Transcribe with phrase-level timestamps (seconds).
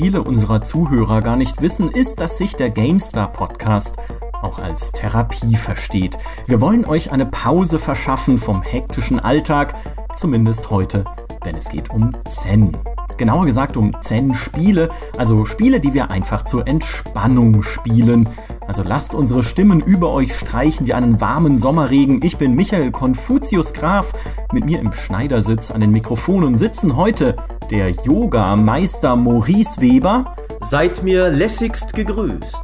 [0.00, 3.98] viele unserer Zuhörer gar nicht wissen, ist, dass sich der GameStar Podcast
[4.40, 6.16] auch als Therapie versteht.
[6.46, 9.74] Wir wollen euch eine Pause verschaffen vom hektischen Alltag,
[10.16, 11.04] zumindest heute,
[11.44, 12.74] denn es geht um Zen.
[13.18, 14.88] Genauer gesagt um Zen-Spiele,
[15.18, 18.26] also Spiele, die wir einfach zur Entspannung spielen.
[18.66, 22.22] Also lasst unsere Stimmen über euch streichen wie einen warmen Sommerregen.
[22.22, 24.14] Ich bin Michael Konfuzius Graf.
[24.50, 27.36] Mit mir im Schneidersitz an den Mikrofonen sitzen heute
[27.70, 30.34] der Yoga-Meister Maurice Weber.
[30.60, 32.62] Seid mir lässigst gegrüßt.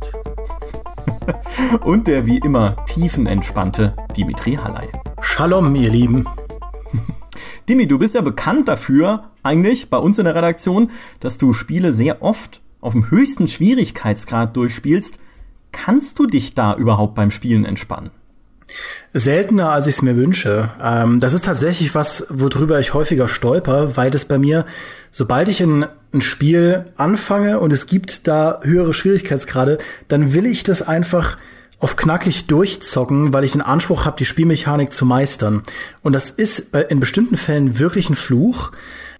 [1.84, 4.88] Und der wie immer tiefenentspannte Dimitri Halley.
[5.20, 6.26] Shalom, ihr Lieben.
[7.68, 11.92] Dimi, du bist ja bekannt dafür, eigentlich bei uns in der Redaktion, dass du Spiele
[11.92, 15.20] sehr oft auf dem höchsten Schwierigkeitsgrad durchspielst.
[15.70, 18.10] Kannst du dich da überhaupt beim Spielen entspannen?
[19.12, 20.70] Seltener, als ich es mir wünsche.
[20.82, 24.66] Ähm, das ist tatsächlich was, worüber ich häufiger stolper, weil das bei mir,
[25.10, 30.64] sobald ich ein, ein Spiel anfange und es gibt da höhere Schwierigkeitsgrade, dann will ich
[30.64, 31.36] das einfach
[31.78, 35.62] auf knackig durchzocken, weil ich den Anspruch habe, die Spielmechanik zu meistern.
[36.02, 38.72] Und das ist in bestimmten Fällen wirklich ein Fluch,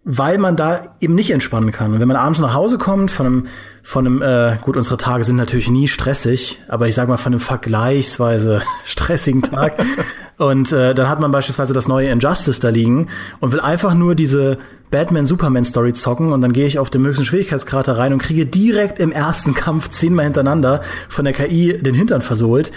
[0.09, 1.93] weil man da eben nicht entspannen kann.
[1.93, 3.47] Und wenn man abends nach Hause kommt von einem,
[3.83, 7.33] von einem, äh, gut, unsere Tage sind natürlich nie stressig, aber ich sag mal von
[7.33, 9.85] einem vergleichsweise stressigen Tag.
[10.39, 13.09] und äh, dann hat man beispielsweise das neue Injustice da liegen
[13.41, 14.59] und will einfach nur diese
[14.93, 19.11] Batman-Superman-Story zocken und dann gehe ich auf den höchsten Schwierigkeitsgrad rein und kriege direkt im
[19.11, 22.71] ersten Kampf zehnmal hintereinander von der KI den Hintern versohlt,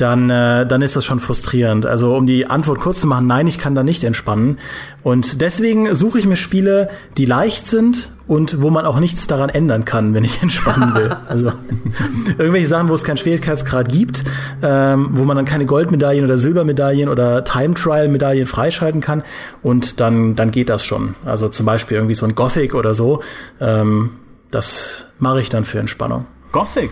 [0.00, 1.86] dann, äh, dann ist das schon frustrierend.
[1.86, 4.58] Also um die Antwort kurz zu machen, nein, ich kann da nicht entspannen.
[5.02, 9.48] Und deswegen suche ich mir Spiele, die leicht sind und wo man auch nichts daran
[9.48, 11.16] ändern kann, wenn ich entspannen will.
[11.28, 11.52] Also
[12.38, 14.24] irgendwelche Sachen, wo es keinen Schwierigkeitsgrad gibt,
[14.62, 19.22] ähm, wo man dann keine Goldmedaillen oder Silbermedaillen oder Time Trial Medaillen freischalten kann
[19.62, 21.14] und dann dann geht das schon.
[21.24, 23.22] Also zum Beispiel irgendwie so ein Gothic oder so.
[23.60, 24.10] Ähm,
[24.50, 26.26] das mache ich dann für Entspannung.
[26.52, 26.90] Gothic?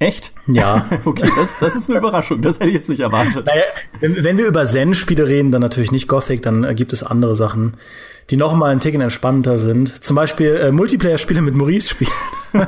[0.00, 0.32] Echt?
[0.46, 0.88] Ja.
[1.04, 2.40] okay, das, das ist eine Überraschung.
[2.40, 3.46] Das hätte ich jetzt nicht erwartet.
[3.46, 3.62] Naja,
[4.00, 7.36] wenn, wenn wir über Zen-Spiele reden, dann natürlich nicht Gothic, dann äh, gibt es andere
[7.36, 7.74] Sachen,
[8.30, 10.02] die noch mal ein Ticken entspannter sind.
[10.02, 12.10] Zum Beispiel äh, Multiplayer-Spiele mit Maurice spielen.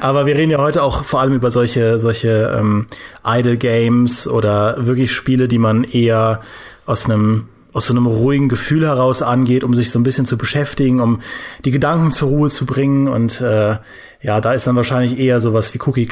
[0.00, 2.88] Aber wir reden ja heute auch vor allem über solche, solche ähm,
[3.24, 6.40] Idle Games oder wirklich Spiele, die man eher
[6.86, 10.38] aus einem aus so einem ruhigen Gefühl heraus angeht, um sich so ein bisschen zu
[10.38, 11.20] beschäftigen, um
[11.64, 13.08] die Gedanken zur Ruhe zu bringen.
[13.08, 13.76] Und äh,
[14.22, 16.06] ja, da ist dann wahrscheinlich eher sowas wie Cookie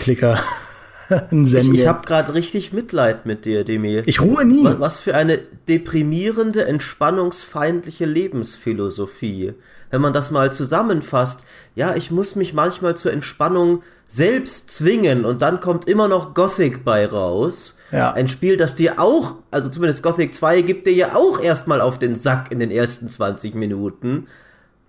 [1.31, 4.03] Ein Ich, ich habe gerade richtig Mitleid mit dir, Demi.
[4.07, 4.65] Ich ruhe nie.
[4.65, 9.55] Was, was für eine deprimierende, entspannungsfeindliche Lebensphilosophie.
[9.91, 11.41] Wenn man das mal zusammenfasst,
[11.75, 16.85] ja, ich muss mich manchmal zur Entspannung selbst zwingen und dann kommt immer noch Gothic
[16.85, 17.79] bei raus.
[17.91, 18.13] Ja.
[18.13, 21.99] Ein Spiel, das dir auch, also zumindest Gothic 2 gibt dir ja auch erstmal auf
[21.99, 24.27] den Sack in den ersten 20 Minuten.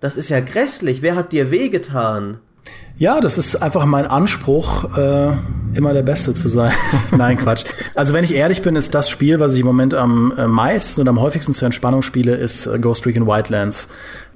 [0.00, 1.02] Das ist ja grässlich.
[1.02, 2.38] Wer hat dir wehgetan?
[2.96, 5.32] Ja, das ist einfach mein Anspruch, äh,
[5.74, 6.72] immer der Beste zu sein.
[7.16, 7.64] Nein, Quatsch.
[7.94, 11.00] Also wenn ich ehrlich bin, ist das Spiel, was ich im Moment am äh, meisten
[11.00, 13.88] und am häufigsten zur Entspannung spiele, ist äh, Ghost Recon Wildlands.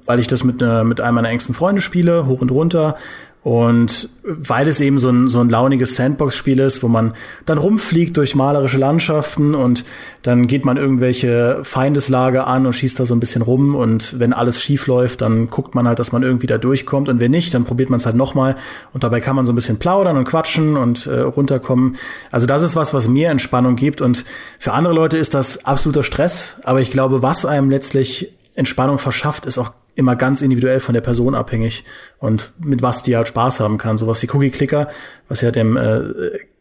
[0.05, 2.97] Weil ich das mit, äh, mit einem meiner engsten Freunde spiele, hoch und runter.
[3.41, 7.13] Und weil es eben so ein, so ein launiges Sandbox-Spiel ist, wo man
[7.45, 9.85] dann rumfliegt durch malerische Landschaften und
[10.23, 13.75] dann geht man irgendwelche Feindeslager an und schießt da so ein bisschen rum.
[13.75, 17.07] Und wenn alles schief läuft, dann guckt man halt, dass man irgendwie da durchkommt.
[17.07, 18.57] Und wenn nicht, dann probiert man es halt nochmal.
[18.91, 21.95] Und dabei kann man so ein bisschen plaudern und quatschen und äh, runterkommen.
[22.31, 24.01] Also das ist was, was mir Entspannung gibt.
[24.01, 24.25] Und
[24.59, 29.45] für andere Leute ist das absoluter Stress, aber ich glaube, was einem letztlich Entspannung verschafft,
[29.45, 31.83] ist auch immer ganz individuell von der Person abhängig
[32.17, 33.97] und mit was die halt Spaß haben kann.
[33.97, 34.87] Sowas wie Cookie Clicker,
[35.27, 36.01] was ja dem äh,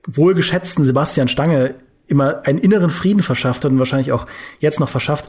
[0.07, 1.75] wohlgeschätzten Sebastian Stange
[2.07, 4.27] immer einen inneren Frieden verschafft hat und wahrscheinlich auch
[4.61, 5.29] jetzt noch verschafft.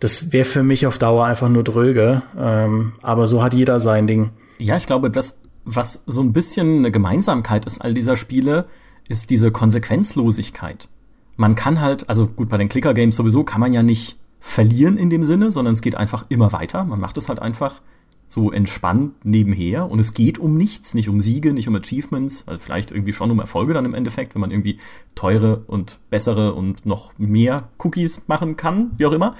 [0.00, 2.22] Das wäre für mich auf Dauer einfach nur dröge.
[2.38, 4.30] Ähm, aber so hat jeder sein Ding.
[4.58, 8.66] Ja, ich glaube, das, was so ein bisschen eine Gemeinsamkeit ist all dieser Spiele,
[9.08, 10.88] ist diese Konsequenzlosigkeit.
[11.36, 15.10] Man kann halt, also gut, bei den Clicker-Games sowieso kann man ja nicht verlieren in
[15.10, 16.84] dem Sinne, sondern es geht einfach immer weiter.
[16.84, 17.80] Man macht es halt einfach
[18.28, 22.60] so entspannt nebenher und es geht um nichts, nicht um Siege, nicht um Achievements, also
[22.60, 24.78] vielleicht irgendwie schon um Erfolge dann im Endeffekt, wenn man irgendwie
[25.14, 29.34] teure und bessere und noch mehr Cookies machen kann, wie auch immer.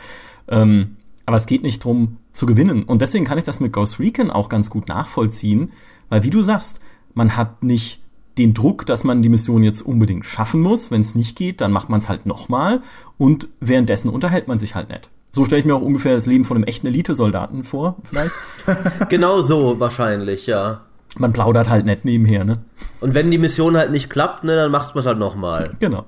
[0.48, 0.96] Ähm,
[1.26, 2.84] aber es geht nicht drum zu gewinnen.
[2.84, 5.72] Und deswegen kann ich das mit Ghost Recon auch ganz gut nachvollziehen,
[6.08, 6.80] weil wie du sagst,
[7.12, 8.00] man hat nicht
[8.38, 10.90] den Druck, dass man die Mission jetzt unbedingt schaffen muss.
[10.90, 12.80] Wenn es nicht geht, dann macht man es halt nochmal
[13.18, 15.10] und währenddessen unterhält man sich halt nett.
[15.30, 18.34] So stelle ich mir auch ungefähr das Leben von einem echten Elitesoldaten vor, vielleicht.
[19.08, 20.82] genau so wahrscheinlich, ja.
[21.18, 22.58] Man plaudert halt nett nebenher, ne?
[23.00, 25.72] Und wenn die Mission halt nicht klappt, ne, dann macht man es halt nochmal.
[25.80, 26.06] Genau.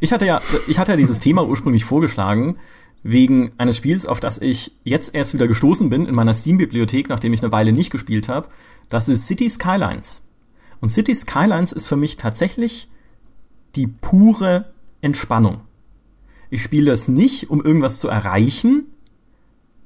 [0.00, 2.56] Ich hatte ja, ich hatte ja dieses Thema ursprünglich vorgeschlagen,
[3.02, 7.32] wegen eines Spiels, auf das ich jetzt erst wieder gestoßen bin in meiner Steam-Bibliothek, nachdem
[7.32, 8.48] ich eine Weile nicht gespielt habe.
[8.88, 10.25] Das ist City Skylines.
[10.80, 12.88] Und City Skylines ist für mich tatsächlich
[13.74, 15.60] die pure Entspannung.
[16.50, 18.86] Ich spiele das nicht, um irgendwas zu erreichen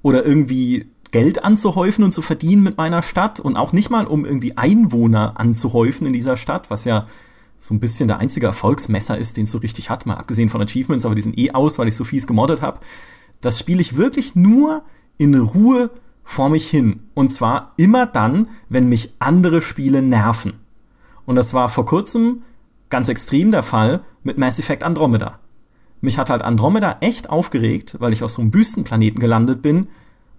[0.02, 4.24] oder irgendwie Geld anzuhäufen und zu verdienen mit meiner Stadt und auch nicht mal, um
[4.24, 7.06] irgendwie Einwohner anzuhäufen in dieser Stadt, was ja
[7.58, 10.62] so ein bisschen der einzige Erfolgsmesser ist, den es so richtig hat, mal abgesehen von
[10.62, 12.80] Achievements, aber die sind eh aus, weil ich so fies gemoddet habe.
[13.40, 14.82] Das spiele ich wirklich nur
[15.18, 15.90] in Ruhe
[16.22, 17.02] vor mich hin.
[17.14, 20.59] Und zwar immer dann, wenn mich andere Spiele nerven.
[21.26, 22.42] Und das war vor kurzem
[22.88, 25.36] ganz extrem der Fall mit Mass Effect Andromeda.
[26.00, 29.88] Mich hat halt Andromeda echt aufgeregt, weil ich auf so einem Wüstenplaneten gelandet bin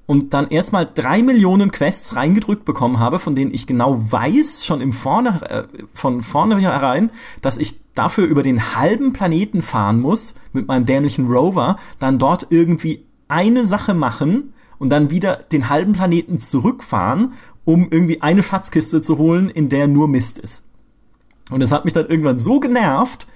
[0.08, 4.82] und dann erstmal drei Millionen Quests reingedrückt bekommen habe, von denen ich genau weiß, schon
[4.82, 7.12] im Vorne, äh, von vornherein,
[7.42, 12.48] dass ich dafür über den halben Planeten fahren muss, mit meinem dämlichen Rover, dann dort
[12.50, 17.34] irgendwie eine Sache machen und dann wieder den halben Planeten zurückfahren,
[17.64, 20.66] um irgendwie eine Schatzkiste zu holen, in der nur Mist ist.
[21.50, 23.28] Und es hat mich dann irgendwann so genervt,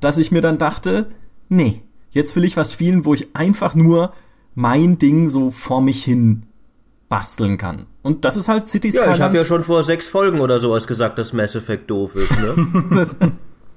[0.00, 1.10] dass ich mir dann dachte,
[1.48, 4.12] nee, jetzt will ich was spielen, wo ich einfach nur
[4.54, 6.44] mein Ding so vor mich hin
[7.08, 7.86] basteln kann.
[8.02, 9.08] Und das ist halt City Skylines.
[9.08, 12.14] Ja, ich habe ja schon vor sechs Folgen oder sowas gesagt, dass Mass Effect doof
[12.14, 12.84] ist, ne?
[12.90, 13.16] das,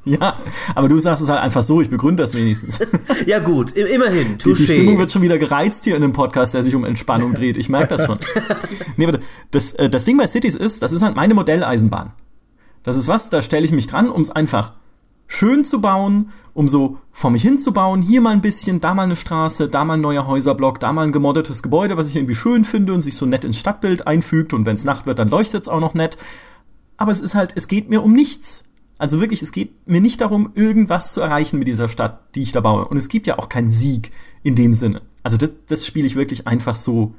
[0.05, 0.37] ja,
[0.75, 2.79] aber du sagst es halt einfach so, ich begründe das wenigstens.
[3.25, 4.37] ja gut, immerhin.
[4.37, 7.33] Die, die, Stimmung wird schon wieder gereizt hier in einem Podcast, der sich um Entspannung
[7.33, 7.57] dreht.
[7.57, 8.17] Ich merke das schon.
[8.97, 9.19] nee, aber
[9.51, 12.13] das, äh, das Ding bei Cities ist, das ist halt meine Modelleisenbahn.
[12.83, 14.73] Das ist was, da stelle ich mich dran, um es einfach
[15.27, 18.01] schön zu bauen, um so vor mich hinzubauen.
[18.01, 21.03] Hier mal ein bisschen, da mal eine Straße, da mal ein neuer Häuserblock, da mal
[21.03, 24.53] ein gemoddetes Gebäude, was ich irgendwie schön finde und sich so nett ins Stadtbild einfügt.
[24.53, 26.17] Und wenn es Nacht wird, dann leuchtet es auch noch nett.
[26.97, 28.63] Aber es ist halt, es geht mir um nichts.
[28.97, 32.51] Also wirklich, es geht mir nicht darum, irgendwas zu erreichen mit dieser Stadt, die ich
[32.51, 32.85] da baue.
[32.85, 34.11] Und es gibt ja auch keinen Sieg
[34.43, 35.01] in dem Sinne.
[35.23, 37.13] Also das, das spiele ich wirklich einfach so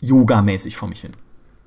[0.00, 1.14] yogamäßig vor mich hin.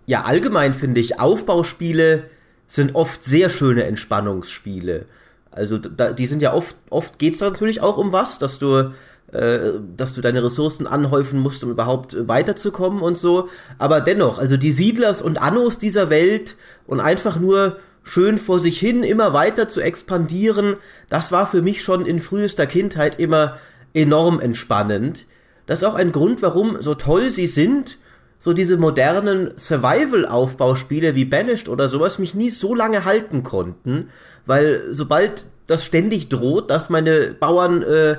[0.06, 2.30] Ja, allgemein finde ich, Aufbauspiele
[2.70, 5.06] sind oft sehr schöne Entspannungsspiele.
[5.52, 8.92] Also da, die sind ja oft, oft geht es natürlich auch um was, dass du,
[9.34, 13.50] äh, dass du deine Ressourcen anhäufen musst, um überhaupt weiterzukommen und so.
[13.80, 16.56] Aber dennoch, also die Siedlers und Annos dieser Welt
[16.86, 20.78] und einfach nur schön vor sich hin immer weiter zu expandieren,
[21.10, 23.58] das war für mich schon in frühester Kindheit immer
[23.94, 25.26] enorm entspannend.
[25.66, 27.98] Das ist auch ein Grund, warum so toll sie sind,
[28.40, 34.10] so diese modernen Survival-Aufbauspiele wie Banished oder sowas mich nie so lange halten konnten,
[34.46, 38.16] weil sobald das ständig droht, dass meine Bauern äh,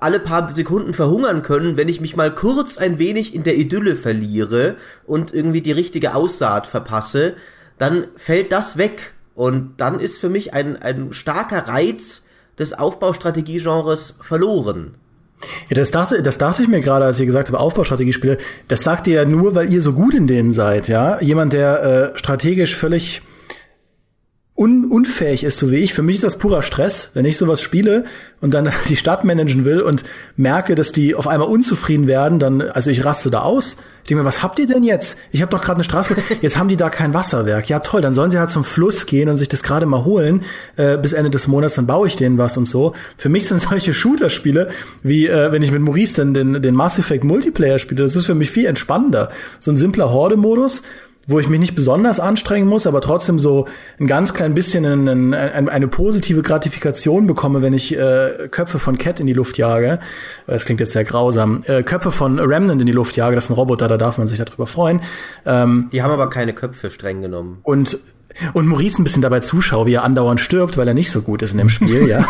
[0.00, 3.94] alle paar Sekunden verhungern können, wenn ich mich mal kurz ein wenig in der Idylle
[3.94, 7.34] verliere und irgendwie die richtige Aussaat verpasse,
[7.78, 9.12] dann fällt das weg.
[9.34, 12.22] Und dann ist für mich ein, ein starker Reiz
[12.58, 14.94] des Aufbaustrategiegenres verloren.
[15.68, 18.38] Ja, das dachte, das dachte ich mir gerade, als ihr gesagt habt, Aufbaustrategiespiele.
[18.68, 21.20] Das sagt ihr ja nur, weil ihr so gut in denen seid, ja?
[21.20, 23.22] Jemand, der äh, strategisch völlig
[24.56, 25.92] un unfähig ist, so wie ich.
[25.92, 28.04] Für mich ist das purer Stress, wenn ich sowas spiele
[28.40, 30.02] und dann die Stadt managen will und
[30.36, 33.76] merke, dass die auf einmal unzufrieden werden, dann, also ich raste da aus.
[34.02, 35.18] Ich denke mir, was habt ihr denn jetzt?
[35.30, 36.14] Ich habe doch gerade eine Straße.
[36.40, 37.68] Jetzt haben die da kein Wasserwerk.
[37.68, 40.44] Ja toll, dann sollen sie halt zum Fluss gehen und sich das gerade mal holen
[40.76, 41.74] äh, bis Ende des Monats.
[41.74, 42.92] Dann baue ich denen was und so.
[43.16, 44.70] Für mich sind solche Shooter-Spiele
[45.02, 48.04] wie äh, wenn ich mit Maurice dann den, den Mass Effect Multiplayer spiele.
[48.04, 49.30] Das ist für mich viel entspannender.
[49.58, 50.84] So ein simpler Horde-Modus
[51.26, 53.66] wo ich mich nicht besonders anstrengen muss, aber trotzdem so
[53.98, 58.96] ein ganz klein bisschen einen, eine, eine positive Gratifikation bekomme, wenn ich äh, Köpfe von
[58.96, 59.98] Cat in die Luft jage.
[60.46, 61.64] Das klingt jetzt sehr grausam.
[61.66, 64.26] Äh, Köpfe von Remnant in die Luft jage, das ist ein Roboter, da darf man
[64.26, 65.00] sich darüber freuen.
[65.44, 67.58] Ähm, die haben aber keine Köpfe streng genommen.
[67.62, 67.98] Und
[68.52, 71.40] und Maurice ein bisschen dabei zuschaue, wie er andauernd stirbt, weil er nicht so gut
[71.40, 72.26] ist in dem Spiel, ja,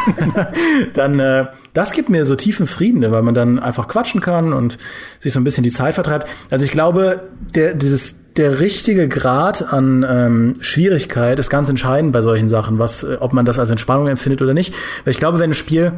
[0.95, 4.79] dann äh, das gibt mir so tiefen Frieden, weil man dann einfach quatschen kann und
[5.19, 6.29] sich so ein bisschen die Zeit vertreibt.
[6.49, 12.23] Also ich glaube, der dieses der richtige Grad an ähm, Schwierigkeit ist ganz entscheidend bei
[12.23, 14.75] solchen Sachen, was, äh, ob man das als Entspannung empfindet oder nicht.
[15.05, 15.93] Weil ich glaube, wenn ein Spiel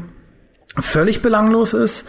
[0.76, 2.09] völlig belanglos ist,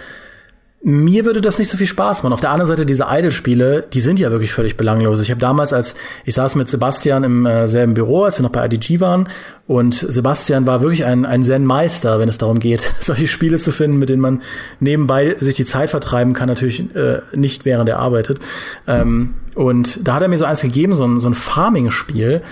[0.81, 2.31] mir würde das nicht so viel Spaß machen.
[2.31, 5.19] Auf der anderen Seite, diese Idle-Spiele, die sind ja wirklich völlig belanglos.
[5.19, 8.51] Ich habe damals, als ich saß mit Sebastian im äh, selben Büro, als wir noch
[8.51, 9.27] bei IDG waren,
[9.67, 13.99] und Sebastian war wirklich ein, ein Zen-Meister, wenn es darum geht, solche Spiele zu finden,
[13.99, 14.41] mit denen man
[14.79, 18.39] nebenbei sich die Zeit vertreiben kann, natürlich äh, nicht während er arbeitet.
[18.87, 22.43] Ähm, und da hat er mir so eins gegeben, so ein, so ein Farming-Spiel,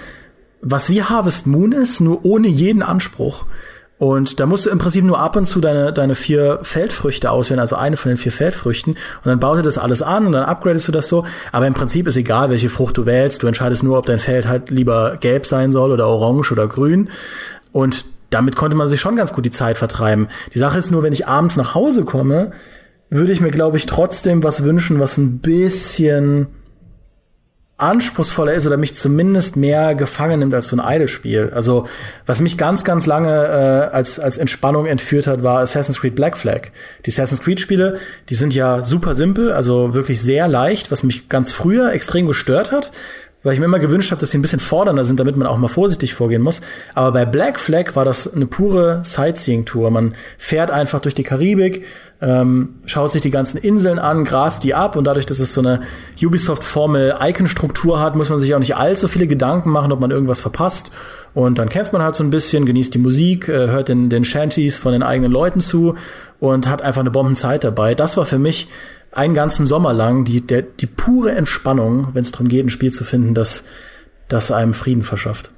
[0.60, 3.46] was wie Harvest Moon ist, nur ohne jeden Anspruch.
[3.98, 7.62] Und da musst du im Prinzip nur ab und zu deine, deine vier Feldfrüchte auswählen,
[7.62, 8.96] also eine von den vier Feldfrüchten.
[8.96, 11.24] Und dann baut er das alles an und dann upgradest du das so.
[11.54, 13.42] Aber im Prinzip ist egal, welche Frucht du wählst.
[13.42, 17.10] Du entscheidest nur, ob dein Feld halt lieber gelb sein soll oder orange oder grün.
[17.72, 20.28] Und damit konnte man sich schon ganz gut die Zeit vertreiben.
[20.54, 22.52] Die Sache ist nur, wenn ich abends nach Hause komme,
[23.10, 26.48] würde ich mir, glaube ich, trotzdem was wünschen, was ein bisschen
[27.78, 31.52] anspruchsvoller ist oder mich zumindest mehr gefangen nimmt als so ein Idle-Spiel.
[31.54, 31.88] Also
[32.26, 36.38] was mich ganz, ganz lange äh, als, als Entspannung entführt hat, war Assassin's Creed Black
[36.38, 36.70] Flag.
[37.06, 41.52] Die Assassin's Creed-Spiele, die sind ja super simpel, also wirklich sehr leicht, was mich ganz
[41.52, 42.92] früher extrem gestört hat
[43.44, 45.58] weil ich mir immer gewünscht habe, dass sie ein bisschen fordernder sind, damit man auch
[45.58, 46.62] mal vorsichtig vorgehen muss.
[46.96, 49.92] Aber bei Black Flag war das eine pure Sightseeing-Tour.
[49.92, 51.86] Man fährt einfach durch die Karibik,
[52.20, 55.62] ähm, schaut sich die ganzen Inseln an, grast die ab und dadurch, dass es so
[55.62, 55.82] eine
[56.22, 60.92] Ubisoft-Formel-Icon-Struktur hat, muss man sich auch nicht allzu viele Gedanken machen, ob man irgendwas verpasst.
[61.36, 64.24] Und dann kämpft man halt so ein bisschen, genießt die Musik, äh, hört den, den
[64.24, 65.94] Shanties von den eigenen Leuten zu
[66.40, 67.94] und hat einfach eine Bombenzeit dabei.
[67.94, 68.68] Das war für mich
[69.18, 72.92] einen ganzen Sommer lang die, der, die pure Entspannung, wenn es darum geht, ein Spiel
[72.92, 73.64] zu finden, das,
[74.28, 75.52] das einem Frieden verschafft.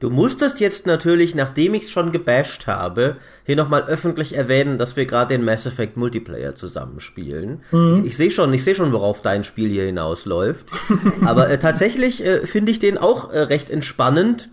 [0.00, 4.96] Du musstest jetzt natürlich, nachdem ich es schon gebasht habe, hier nochmal öffentlich erwähnen, dass
[4.96, 7.62] wir gerade den Mass Effect Multiplayer zusammenspielen.
[7.70, 8.00] Mhm.
[8.00, 10.70] Ich, ich sehe schon, ich sehe schon, worauf dein Spiel hier hinausläuft.
[11.24, 14.48] Aber äh, tatsächlich äh, finde ich den auch äh, recht entspannend,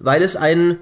[0.00, 0.78] weil es ein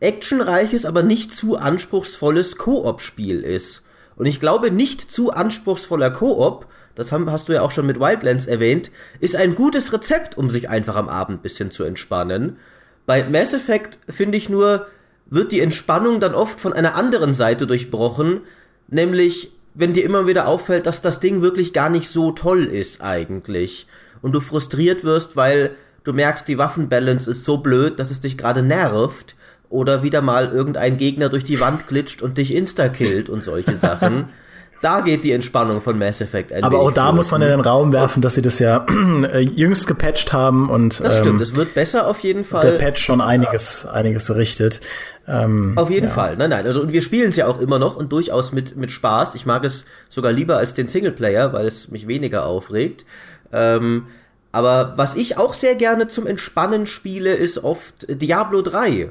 [0.00, 3.82] actionreiches, aber nicht zu anspruchsvolles Koop-Spiel ist.
[4.20, 8.44] Und ich glaube, nicht zu anspruchsvoller Koop, das hast du ja auch schon mit Wildlands
[8.44, 12.58] erwähnt, ist ein gutes Rezept, um sich einfach am Abend ein bisschen zu entspannen.
[13.06, 14.88] Bei Mass Effect finde ich nur,
[15.24, 18.42] wird die Entspannung dann oft von einer anderen Seite durchbrochen,
[18.88, 23.00] nämlich wenn dir immer wieder auffällt, dass das Ding wirklich gar nicht so toll ist
[23.00, 23.86] eigentlich
[24.20, 28.36] und du frustriert wirst, weil du merkst, die Waffenbalance ist so blöd, dass es dich
[28.36, 29.34] gerade nervt
[29.70, 34.26] oder wieder mal irgendein Gegner durch die Wand glitscht und dich insta-killt und solche Sachen.
[34.82, 37.60] da geht die Entspannung von Mass Effect ein Aber auch da muss man in den
[37.60, 38.84] Raum werfen, dass sie das ja
[39.32, 42.72] äh, jüngst gepatcht haben und das stimmt, ähm, es wird besser auf jeden Fall.
[42.72, 44.80] Der Patch schon einiges einiges richtet.
[45.28, 46.14] Ähm, auf jeden ja.
[46.14, 46.36] Fall.
[46.36, 48.90] Nein, nein, also und wir spielen es ja auch immer noch und durchaus mit mit
[48.90, 49.34] Spaß.
[49.34, 53.04] Ich mag es sogar lieber als den Singleplayer, weil es mich weniger aufregt.
[53.52, 54.06] Ähm,
[54.52, 59.10] aber was ich auch sehr gerne zum Entspannen spiele, ist oft Diablo 3.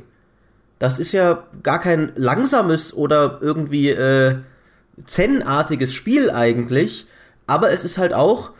[0.79, 4.38] Das ist ja gar kein langsames oder irgendwie äh,
[5.05, 7.05] Zen-artiges Spiel eigentlich,
[7.48, 8.51] aber es ist halt auch,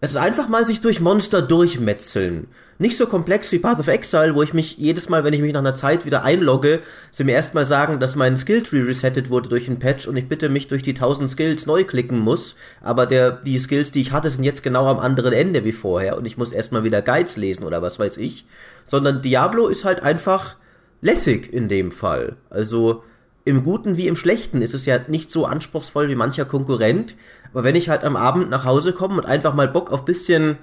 [0.00, 2.48] es ist einfach mal sich durch Monster durchmetzeln.
[2.78, 5.54] Nicht so komplex wie Path of Exile, wo ich mich jedes Mal, wenn ich mich
[5.54, 6.80] nach einer Zeit wieder einlogge,
[7.10, 10.50] sie mir erstmal sagen, dass mein Skilltree resettet wurde durch einen Patch und ich bitte
[10.50, 14.30] mich durch die 1000 Skills neu klicken muss, aber der, die Skills, die ich hatte,
[14.30, 17.64] sind jetzt genau am anderen Ende wie vorher und ich muss erstmal wieder Guides lesen
[17.64, 18.44] oder was weiß ich.
[18.84, 20.56] Sondern Diablo ist halt einfach,
[21.00, 22.36] lässig in dem Fall.
[22.50, 23.02] Also
[23.44, 27.14] im Guten wie im Schlechten ist es ja nicht so anspruchsvoll wie mancher Konkurrent.
[27.52, 30.58] Aber wenn ich halt am Abend nach Hause komme und einfach mal Bock auf bisschen,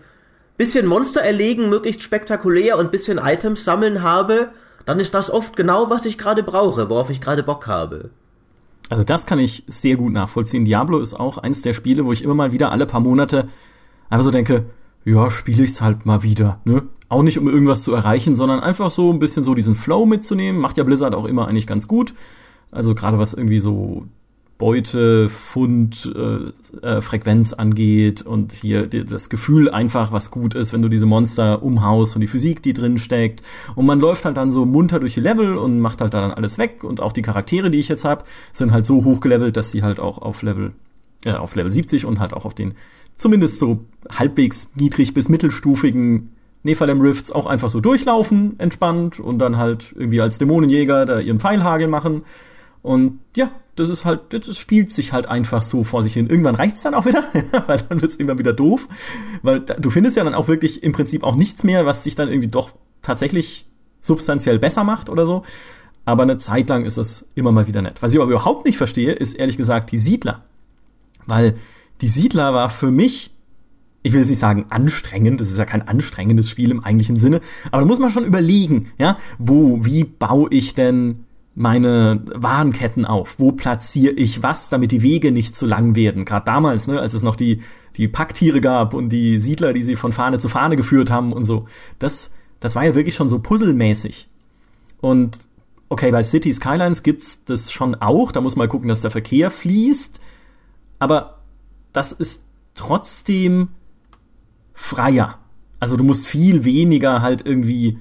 [0.57, 4.49] bisschen Monster erlegen, möglichst spektakulär und bisschen Items sammeln habe,
[4.85, 8.09] dann ist das oft genau, was ich gerade brauche, worauf ich gerade Bock habe.
[8.89, 10.65] Also das kann ich sehr gut nachvollziehen.
[10.65, 13.47] Diablo ist auch eins der Spiele, wo ich immer mal wieder alle paar Monate
[14.09, 14.65] einfach so denke,
[15.05, 16.83] ja, spiele ich's halt mal wieder, ne?
[17.13, 20.59] Auch nicht, um irgendwas zu erreichen, sondern einfach so ein bisschen so diesen Flow mitzunehmen.
[20.59, 22.15] Macht ja Blizzard auch immer eigentlich ganz gut.
[22.71, 24.07] Also gerade was irgendwie so
[24.57, 26.49] Beute, Fund, äh,
[26.83, 31.61] äh, Frequenz angeht und hier das Gefühl einfach, was gut ist, wenn du diese Monster
[31.61, 33.43] umhaust und die Physik, die drin steckt.
[33.75, 36.57] Und man läuft halt dann so munter durch die Level und macht halt dann alles
[36.57, 36.83] weg.
[36.83, 39.99] Und auch die Charaktere, die ich jetzt habe, sind halt so hochgelevelt, dass sie halt
[39.99, 40.71] auch auf Level,
[41.25, 42.73] äh, auf Level 70 und halt auch auf den
[43.17, 46.31] zumindest so halbwegs niedrig bis mittelstufigen
[46.63, 51.39] Nephalem Rifts auch einfach so durchlaufen, entspannt und dann halt irgendwie als Dämonenjäger da ihren
[51.39, 52.23] Pfeilhagel machen.
[52.81, 56.27] Und ja, das ist halt, das spielt sich halt einfach so vor sich hin.
[56.27, 57.23] Irgendwann reicht's dann auch wieder,
[57.67, 58.87] weil dann wird's immer wieder doof.
[59.41, 62.29] Weil du findest ja dann auch wirklich im Prinzip auch nichts mehr, was dich dann
[62.29, 63.67] irgendwie doch tatsächlich
[63.99, 65.43] substanziell besser macht oder so.
[66.05, 68.01] Aber eine Zeit lang ist es immer mal wieder nett.
[68.01, 70.43] Was ich aber überhaupt nicht verstehe, ist ehrlich gesagt die Siedler.
[71.25, 71.55] Weil
[72.01, 73.31] die Siedler war für mich
[74.03, 77.39] ich will jetzt nicht sagen anstrengend, das ist ja kein anstrengendes Spiel im eigentlichen Sinne,
[77.71, 81.19] aber da muss man schon überlegen, ja, wo, wie baue ich denn
[81.55, 83.35] meine Warenketten auf?
[83.37, 86.25] Wo platziere ich was, damit die Wege nicht zu lang werden?
[86.25, 87.61] Gerade damals, ne, als es noch die,
[87.95, 91.45] die Packtiere gab und die Siedler, die sie von Fahne zu Fahne geführt haben und
[91.45, 91.67] so.
[91.99, 94.29] Das, das war ja wirklich schon so puzzelmäßig.
[94.99, 95.47] Und
[95.89, 99.51] okay, bei City Skylines gibt's das schon auch, da muss man gucken, dass der Verkehr
[99.51, 100.19] fließt,
[100.97, 101.39] aber
[101.91, 103.69] das ist trotzdem
[104.73, 105.39] freier.
[105.79, 107.99] Also du musst viel weniger halt irgendwie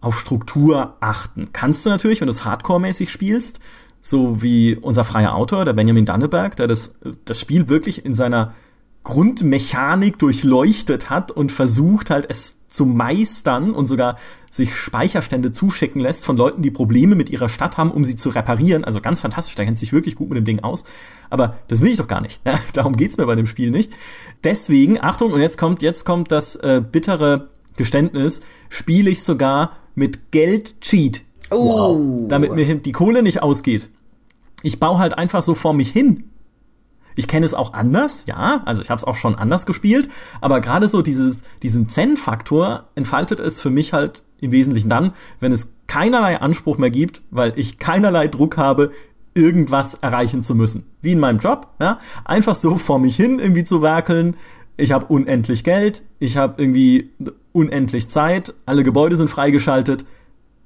[0.00, 1.50] auf Struktur achten.
[1.52, 3.60] Kannst du natürlich, wenn du es hardcore-mäßig spielst,
[4.00, 8.54] so wie unser freier Autor, der Benjamin Danneberg, der das, das Spiel wirklich in seiner
[9.02, 14.16] Grundmechanik durchleuchtet hat und versucht halt es zu meistern und sogar
[14.50, 18.28] sich Speicherstände zuschicken lässt von Leuten, die Probleme mit ihrer Stadt haben, um sie zu
[18.28, 18.84] reparieren.
[18.84, 20.84] Also ganz fantastisch, da kennt sich wirklich gut mit dem Ding aus.
[21.30, 22.40] Aber das will ich doch gar nicht.
[22.50, 23.92] Ja, darum geht's mir bei dem Spiel nicht.
[24.44, 30.30] Deswegen, Achtung, und jetzt kommt, jetzt kommt das äh, bittere Geständnis, spiele ich sogar mit
[30.32, 31.22] Geld-Cheat.
[31.50, 31.56] Oh.
[31.56, 32.28] Wow.
[32.28, 33.90] Damit mir die Kohle nicht ausgeht.
[34.62, 36.29] Ich baue halt einfach so vor mich hin
[37.16, 40.08] ich kenne es auch anders, ja, also ich habe es auch schon anders gespielt,
[40.40, 45.52] aber gerade so dieses, diesen Zen-Faktor entfaltet es für mich halt im Wesentlichen dann, wenn
[45.52, 48.90] es keinerlei Anspruch mehr gibt, weil ich keinerlei Druck habe,
[49.34, 50.86] irgendwas erreichen zu müssen.
[51.02, 54.36] Wie in meinem Job, ja, einfach so vor mich hin irgendwie zu werkeln.
[54.76, 57.10] Ich habe unendlich Geld, ich habe irgendwie
[57.52, 60.04] unendlich Zeit, alle Gebäude sind freigeschaltet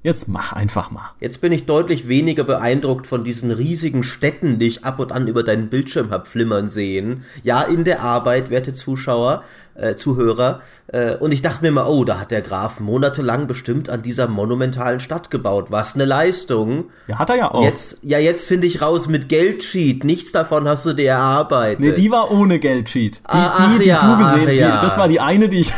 [0.05, 1.13] Jetzt mach einfach mal.
[1.19, 5.27] Jetzt bin ich deutlich weniger beeindruckt von diesen riesigen Städten, die ich ab und an
[5.27, 7.23] über deinen Bildschirm hab flimmern sehen.
[7.41, 9.41] Ja, in der Arbeit, werte Zuschauer,
[9.73, 10.61] äh, Zuhörer.
[10.85, 14.27] Äh, und ich dachte mir mal, oh, da hat der Graf monatelang bestimmt an dieser
[14.27, 15.71] monumentalen Stadt gebaut.
[15.71, 16.91] Was eine Leistung.
[17.07, 17.63] Ja, hat er ja auch.
[17.63, 20.03] Jetzt, ja, jetzt finde ich raus mit Geldsheet.
[20.03, 21.79] Nichts davon hast du dir erarbeitet.
[21.79, 23.21] Nee, die war ohne Geldsheet.
[23.21, 24.75] Die, ah, die, die ja, du gesehen, ja.
[24.75, 25.73] die, das war die eine, die ich.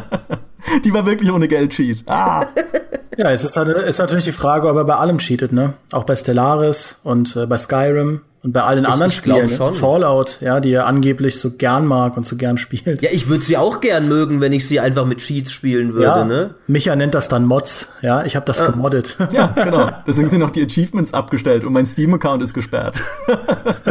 [0.84, 2.02] die war wirklich ohne Geldsheet.
[2.08, 2.44] Ah.
[3.16, 5.74] Ja, es ist, halt, ist natürlich die Frage, ob er bei allem cheatet, ne?
[5.92, 9.48] Auch bei Stellaris und äh, bei Skyrim und bei allen Ich- anderen ich Spielen.
[9.48, 9.72] schon.
[9.74, 13.00] Fallout, ja, die er angeblich so gern mag und so gern spielt.
[13.02, 16.04] Ja, ich würde sie auch gern mögen, wenn ich sie einfach mit Cheats spielen würde,
[16.06, 16.54] Ja, ne?
[16.66, 19.16] Micha nennt das dann Mods, ja, ich habe das gemoddet.
[19.32, 19.88] Ja, genau.
[20.06, 23.02] Deswegen sind noch die Achievements abgestellt und mein Steam-Account ist gesperrt.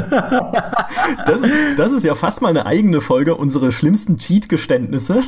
[1.26, 1.42] das,
[1.78, 5.22] das ist ja fast mal eine eigene Folge, unsere schlimmsten Cheat-Geständnisse.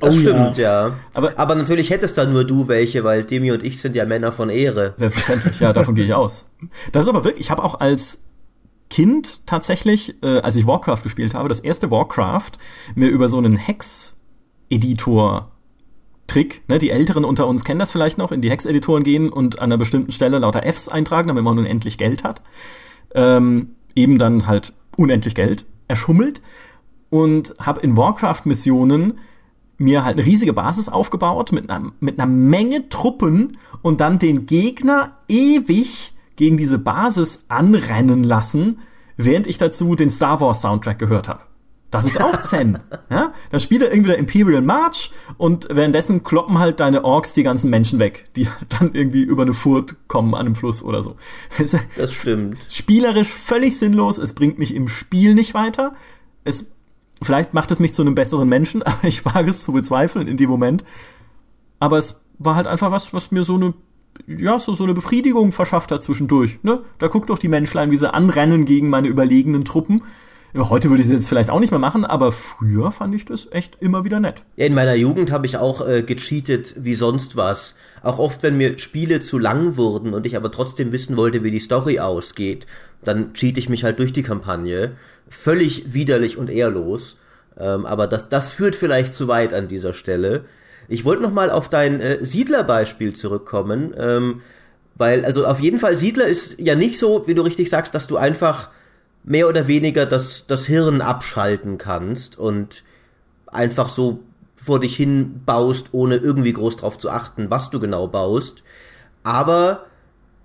[0.00, 0.92] Das Oh, stimmt, ja.
[1.14, 4.30] Aber- Aber, natürlich hättest dann nur du welche, weil Demi und ich sind ja Männer
[4.30, 4.94] von Ehre.
[4.96, 6.48] Selbstverständlich, ja, davon gehe ich aus.
[6.92, 8.22] Das ist aber wirklich, ich habe auch als
[8.90, 12.52] Kind tatsächlich, äh, als ich Warcraft gespielt habe, das erste Warcraft,
[12.94, 13.56] mir über so einen
[14.70, 15.50] Hex-Editor
[16.26, 19.58] Trick, ne, die Älteren unter uns kennen das vielleicht noch, in die Hex-Editoren gehen und
[19.60, 22.42] an einer bestimmten Stelle lauter Fs eintragen, damit man unendlich Geld hat.
[23.14, 26.42] Ähm, eben dann halt unendlich Geld erschummelt
[27.08, 29.14] und habe in Warcraft-Missionen
[29.78, 34.46] mir halt eine riesige Basis aufgebaut mit einer, mit einer Menge Truppen und dann den
[34.46, 38.80] Gegner ewig gegen diese Basis anrennen lassen,
[39.16, 41.40] während ich dazu den Star Wars Soundtrack gehört habe.
[41.90, 42.78] Das ist auch Zen.
[43.10, 43.32] ja?
[43.50, 47.70] Dann spielt er irgendwie der Imperial March und währenddessen kloppen halt deine Orks die ganzen
[47.70, 48.46] Menschen weg, die
[48.78, 51.16] dann irgendwie über eine Furt kommen an einem Fluss oder so.
[51.96, 52.58] Das stimmt.
[52.68, 55.94] spielerisch völlig sinnlos, es bringt mich im Spiel nicht weiter.
[56.44, 56.74] Es
[57.22, 60.36] vielleicht macht es mich zu einem besseren Menschen, aber ich wage es zu bezweifeln in
[60.36, 60.84] dem Moment.
[61.78, 63.74] Aber es war halt einfach was, was mir so eine
[64.26, 66.58] ja, so, so eine Befriedigung verschafft hat zwischendurch.
[66.62, 66.80] Ne?
[66.98, 70.02] Da guckt doch die Menschlein, wie sie anrennen gegen meine überlegenen Truppen.
[70.56, 73.48] Heute würde ich es jetzt vielleicht auch nicht mehr machen, aber früher fand ich das
[73.52, 74.44] echt immer wieder nett.
[74.56, 77.74] Ja, in meiner Jugend habe ich auch äh, gecheatet wie sonst was.
[78.02, 81.50] Auch oft, wenn mir Spiele zu lang wurden und ich aber trotzdem wissen wollte, wie
[81.50, 82.66] die Story ausgeht,
[83.02, 84.92] dann cheat ich mich halt durch die Kampagne.
[85.28, 87.18] Völlig widerlich und ehrlos.
[87.58, 90.44] Ähm, aber das, das führt vielleicht zu weit an dieser Stelle.
[90.88, 94.42] Ich wollte noch mal auf dein äh, Siedler-Beispiel zurückkommen, ähm,
[94.94, 98.06] weil, also auf jeden Fall, Siedler ist ja nicht so, wie du richtig sagst, dass
[98.06, 98.70] du einfach
[99.22, 102.82] mehr oder weniger das, das Hirn abschalten kannst und
[103.46, 104.20] einfach so
[104.56, 108.62] vor dich hin baust, ohne irgendwie groß drauf zu achten, was du genau baust.
[109.22, 109.86] Aber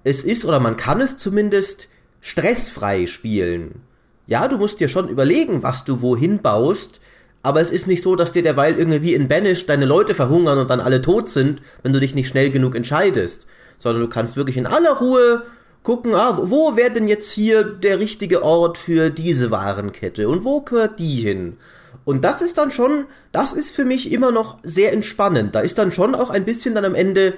[0.03, 1.87] es ist, oder man kann es zumindest
[2.23, 3.81] stressfrei spielen.
[4.27, 7.01] Ja, du musst dir schon überlegen, was du wohin baust,
[7.43, 10.69] aber es ist nicht so, dass dir derweil irgendwie in Banish deine Leute verhungern und
[10.69, 13.45] dann alle tot sind, wenn du dich nicht schnell genug entscheidest.
[13.77, 15.43] Sondern du kannst wirklich in aller Ruhe
[15.83, 20.61] gucken, ah, wo wäre denn jetzt hier der richtige Ort für diese Warenkette und wo
[20.61, 21.57] gehört die hin?
[22.05, 25.55] Und das ist dann schon, das ist für mich immer noch sehr entspannend.
[25.55, 27.33] Da ist dann schon auch ein bisschen dann am Ende,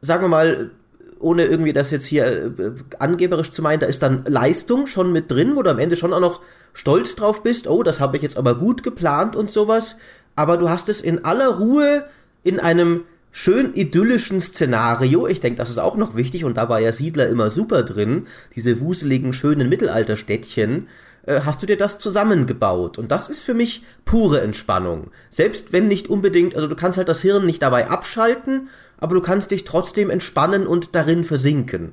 [0.00, 0.72] sagen wir mal,
[1.18, 5.30] ohne irgendwie das jetzt hier äh, angeberisch zu meinen, da ist dann Leistung schon mit
[5.30, 6.40] drin, wo du am Ende schon auch noch
[6.72, 9.96] stolz drauf bist, oh, das habe ich jetzt aber gut geplant und sowas.
[10.34, 12.04] Aber du hast es in aller Ruhe
[12.44, 15.26] in einem schön idyllischen Szenario.
[15.26, 18.26] Ich denke, das ist auch noch wichtig und da war ja Siedler immer super drin.
[18.54, 20.88] Diese wuseligen, schönen Mittelalterstädtchen.
[21.26, 22.98] Äh, hast du dir das zusammengebaut?
[22.98, 25.10] Und das ist für mich pure Entspannung.
[25.28, 28.68] Selbst wenn nicht unbedingt, also du kannst halt das Hirn nicht dabei abschalten,
[28.98, 31.92] aber du kannst dich trotzdem entspannen und darin versinken.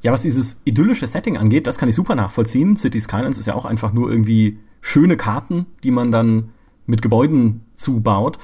[0.00, 2.76] Ja, was dieses idyllische Setting angeht, das kann ich super nachvollziehen.
[2.76, 6.50] City Skylines ist ja auch einfach nur irgendwie schöne Karten, die man dann
[6.86, 8.38] mit Gebäuden zubaut.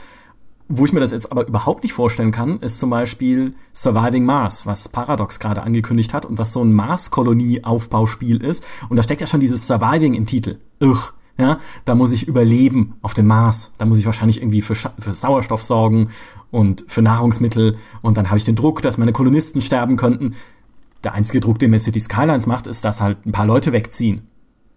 [0.67, 4.67] Wo ich mir das jetzt aber überhaupt nicht vorstellen kann, ist zum Beispiel Surviving Mars,
[4.67, 8.65] was Paradox gerade angekündigt hat und was so ein Mars-Kolonie-Aufbauspiel ist.
[8.89, 10.59] Und da steckt ja schon dieses Surviving im Titel.
[10.81, 13.73] Ugh, Ja, da muss ich überleben auf dem Mars.
[13.77, 16.11] Da muss ich wahrscheinlich irgendwie für, für Sauerstoff sorgen
[16.55, 17.77] und für Nahrungsmittel.
[18.01, 20.37] Und dann habe ich den Druck, dass meine Kolonisten sterben könnten.
[21.03, 24.29] Der einzige Druck, den mir City Skylines macht, ist, dass halt ein paar Leute wegziehen.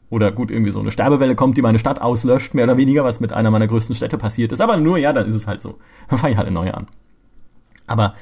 [0.09, 3.19] Oder gut, irgendwie so eine Sterbewelle kommt, die meine Stadt auslöscht, mehr oder weniger, was
[3.19, 4.59] mit einer meiner größten Städte passiert ist.
[4.59, 5.77] Aber nur, ja, dann ist es halt so.
[6.09, 6.87] Dann fange ich halt eine neue an.
[7.85, 8.15] Aber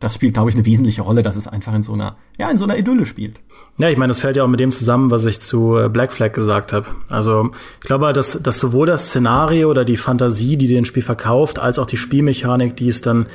[0.00, 2.58] das spielt, glaube ich, eine wesentliche Rolle, dass es einfach in so einer, ja, in
[2.58, 3.40] so einer Idylle spielt.
[3.78, 6.12] Ja, ich meine, das fällt ja auch mit dem zusammen, was ich zu äh, Black
[6.12, 6.86] Flag gesagt habe.
[7.08, 11.58] Also ich glaube, dass, dass sowohl das Szenario oder die Fantasie, die den Spiel verkauft,
[11.58, 13.26] als auch die Spielmechanik, die es dann,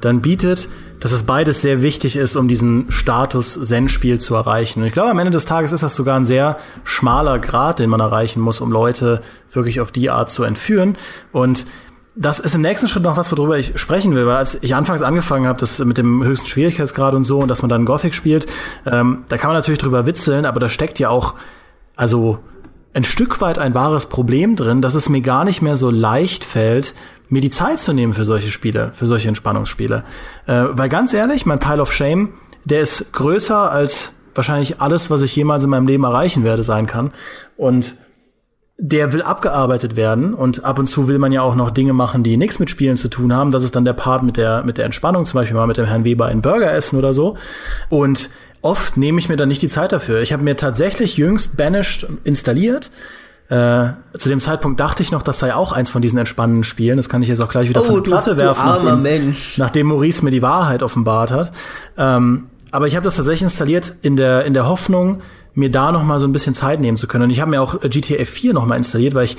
[0.00, 0.68] dann bietet,
[1.00, 4.80] dass es beides sehr wichtig ist, um diesen Status Zen-Spiel zu erreichen.
[4.80, 7.90] Und ich glaube, am Ende des Tages ist das sogar ein sehr schmaler Grad, den
[7.90, 9.20] man erreichen muss, um Leute
[9.52, 10.96] wirklich auf die Art zu entführen.
[11.32, 11.66] Und
[12.20, 15.02] das ist im nächsten Schritt noch was, worüber ich sprechen will, weil als ich anfangs
[15.02, 18.46] angefangen habe, das mit dem höchsten Schwierigkeitsgrad und so und dass man dann Gothic spielt,
[18.86, 21.34] ähm, da kann man natürlich drüber witzeln, aber da steckt ja auch
[21.94, 22.40] also
[22.92, 26.42] ein Stück weit ein wahres Problem drin, dass es mir gar nicht mehr so leicht
[26.42, 26.94] fällt,
[27.28, 30.02] mir die Zeit zu nehmen für solche Spiele, für solche Entspannungsspiele.
[30.46, 32.30] Äh, weil ganz ehrlich, mein Pile of Shame,
[32.64, 36.86] der ist größer als wahrscheinlich alles, was ich jemals in meinem Leben erreichen werde, sein
[36.86, 37.12] kann.
[37.56, 37.96] Und
[38.80, 42.22] der will abgearbeitet werden und ab und zu will man ja auch noch Dinge machen,
[42.22, 43.50] die nichts mit Spielen zu tun haben.
[43.50, 45.84] Das ist dann der Part mit der, mit der Entspannung, zum Beispiel mal mit dem
[45.84, 47.36] Herrn Weber einen Burger essen oder so.
[47.88, 48.30] Und
[48.62, 50.20] oft nehme ich mir dann nicht die Zeit dafür.
[50.20, 52.90] Ich habe mir tatsächlich jüngst Banished installiert.
[53.48, 56.98] Äh, zu dem Zeitpunkt dachte ich noch, das sei auch eins von diesen entspannenden Spielen.
[56.98, 60.22] Das kann ich jetzt auch gleich wieder oh, von der Platte werfen, nachdem, nachdem, Maurice
[60.22, 61.50] mir die Wahrheit offenbart hat.
[61.96, 65.22] Ähm, aber ich habe das tatsächlich installiert in der, in der Hoffnung,
[65.58, 67.24] mir da noch mal so ein bisschen Zeit nehmen zu können.
[67.24, 69.36] Und ich habe mir auch GTA 4 noch mal installiert, weil ich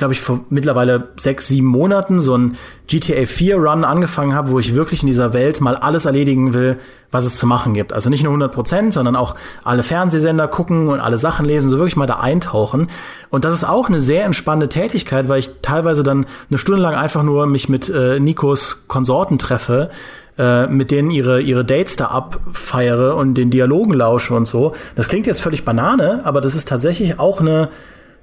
[0.00, 2.56] glaube ich, vor mittlerweile sechs, sieben Monaten so ein
[2.88, 6.78] GTA 4 Run angefangen habe, wo ich wirklich in dieser Welt mal alles erledigen will,
[7.12, 7.92] was es zu machen gibt.
[7.92, 11.76] Also nicht nur 100 Prozent, sondern auch alle Fernsehsender gucken und alle Sachen lesen, so
[11.78, 12.90] wirklich mal da eintauchen.
[13.28, 16.94] Und das ist auch eine sehr entspannende Tätigkeit, weil ich teilweise dann eine Stunde lang
[16.94, 19.90] einfach nur mich mit äh, Nikos Konsorten treffe
[20.38, 24.72] äh, mit denen ihre, ihre Dates da abfeiere und den Dialogen lausche und so.
[24.96, 27.68] Das klingt jetzt völlig Banane, aber das ist tatsächlich auch eine,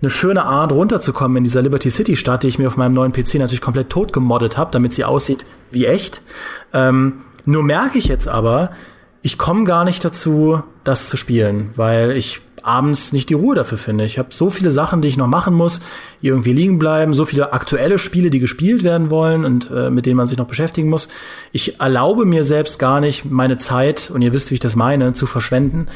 [0.02, 3.12] eine schöne Art, runterzukommen in dieser Liberty City Stadt, die ich mir auf meinem neuen
[3.12, 6.22] PC natürlich komplett tot gemoddet habe, damit sie aussieht wie echt.
[6.74, 8.72] Ähm, nur merke ich jetzt aber,
[9.22, 13.78] ich komme gar nicht dazu, das zu spielen, weil ich abends nicht die Ruhe dafür
[13.78, 14.04] finde.
[14.04, 15.80] Ich habe so viele Sachen, die ich noch machen muss,
[16.22, 20.06] die irgendwie liegen bleiben, so viele aktuelle Spiele, die gespielt werden wollen und äh, mit
[20.06, 21.08] denen man sich noch beschäftigen muss.
[21.54, 25.14] Ich erlaube mir selbst gar nicht, meine Zeit, und ihr wisst, wie ich das meine,
[25.14, 25.88] zu verschwenden.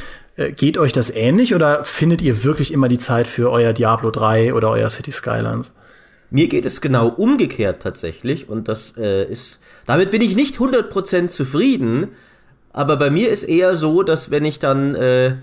[0.42, 4.12] Äh, geht euch das ähnlich oder findet ihr wirklich immer die Zeit für euer Diablo
[4.12, 5.74] 3 oder euer City Skylines?
[6.30, 11.28] Mir geht es genau umgekehrt tatsächlich und das äh, ist, damit bin ich nicht 100%
[11.28, 12.10] zufrieden,
[12.72, 15.36] aber bei mir ist eher so, dass wenn ich dann äh,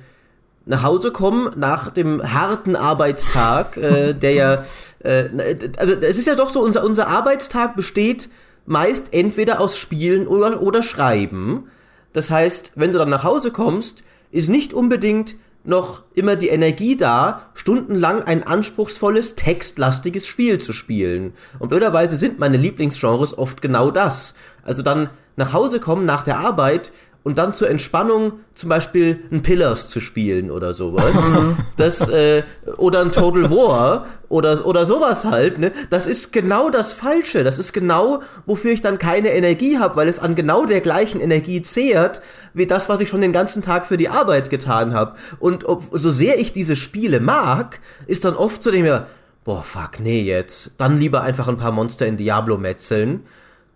[0.64, 4.64] nach Hause komme nach dem harten Arbeitstag, äh, der ja,
[5.00, 5.28] äh,
[5.76, 8.30] also es ist ja doch so, unser, unser Arbeitstag besteht
[8.64, 11.70] meist entweder aus Spielen oder, oder Schreiben.
[12.12, 16.96] Das heißt, wenn du dann nach Hause kommst, ist nicht unbedingt noch immer die Energie
[16.96, 21.34] da, stundenlang ein anspruchsvolles, textlastiges Spiel zu spielen.
[21.58, 24.34] Und blöderweise sind meine Lieblingsgenres oft genau das.
[24.62, 26.90] Also dann nach Hause kommen nach der Arbeit,
[27.28, 31.14] und dann zur Entspannung zum Beispiel ein Pillars zu spielen oder sowas.
[31.76, 32.42] das, äh,
[32.78, 35.72] oder ein Total War oder, oder sowas halt, ne?
[35.90, 37.44] Das ist genau das Falsche.
[37.44, 41.20] Das ist genau, wofür ich dann keine Energie habe, weil es an genau der gleichen
[41.20, 42.22] Energie zehrt,
[42.54, 45.16] wie das, was ich schon den ganzen Tag für die Arbeit getan habe.
[45.38, 49.06] Und ob, so sehr ich diese Spiele mag, ist dann oft so, mir,
[49.44, 50.76] boah, fuck, nee, jetzt.
[50.78, 53.26] Dann lieber einfach ein paar Monster in Diablo metzeln.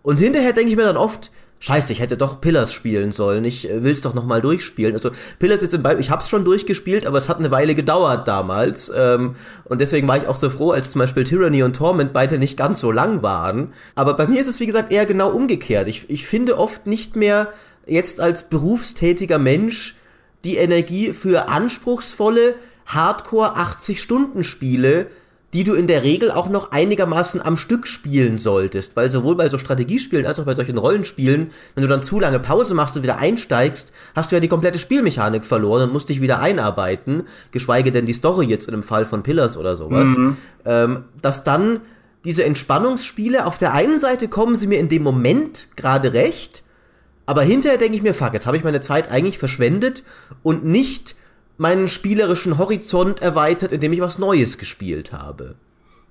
[0.03, 1.31] Und hinterher denke ich mir dann oft,
[1.63, 3.45] Scheiße, ich hätte doch Pillars spielen sollen.
[3.45, 4.95] Ich äh, will's doch noch mal durchspielen.
[4.95, 8.27] Also Pillars jetzt im Beispiel, ich hab's schon durchgespielt, aber es hat eine Weile gedauert
[8.27, 8.91] damals.
[8.93, 12.39] Ähm, und deswegen war ich auch so froh, als zum Beispiel Tyranny und Torment beide
[12.39, 13.75] nicht ganz so lang waren.
[13.95, 15.87] Aber bei mir ist es, wie gesagt, eher genau umgekehrt.
[15.87, 17.53] Ich, ich finde oft nicht mehr
[17.87, 19.95] jetzt als berufstätiger Mensch
[20.43, 25.07] die Energie für anspruchsvolle Hardcore 80-Stunden-Spiele,
[25.53, 29.49] die du in der Regel auch noch einigermaßen am Stück spielen solltest, weil sowohl bei
[29.49, 33.03] so Strategiespielen als auch bei solchen Rollenspielen, wenn du dann zu lange Pause machst und
[33.03, 37.93] wieder einsteigst, hast du ja die komplette Spielmechanik verloren und musst dich wieder einarbeiten, geschweige
[37.93, 40.37] denn die Story jetzt in dem Fall von Pillars oder sowas, mhm.
[40.65, 41.81] ähm, dass dann
[42.25, 46.63] diese Entspannungsspiele, auf der einen Seite kommen sie mir in dem Moment gerade recht,
[47.27, 50.03] aber hinterher denke ich mir, fuck, jetzt habe ich meine Zeit eigentlich verschwendet
[50.43, 51.15] und nicht
[51.63, 55.55] meinen spielerischen Horizont erweitert, indem ich was Neues gespielt habe.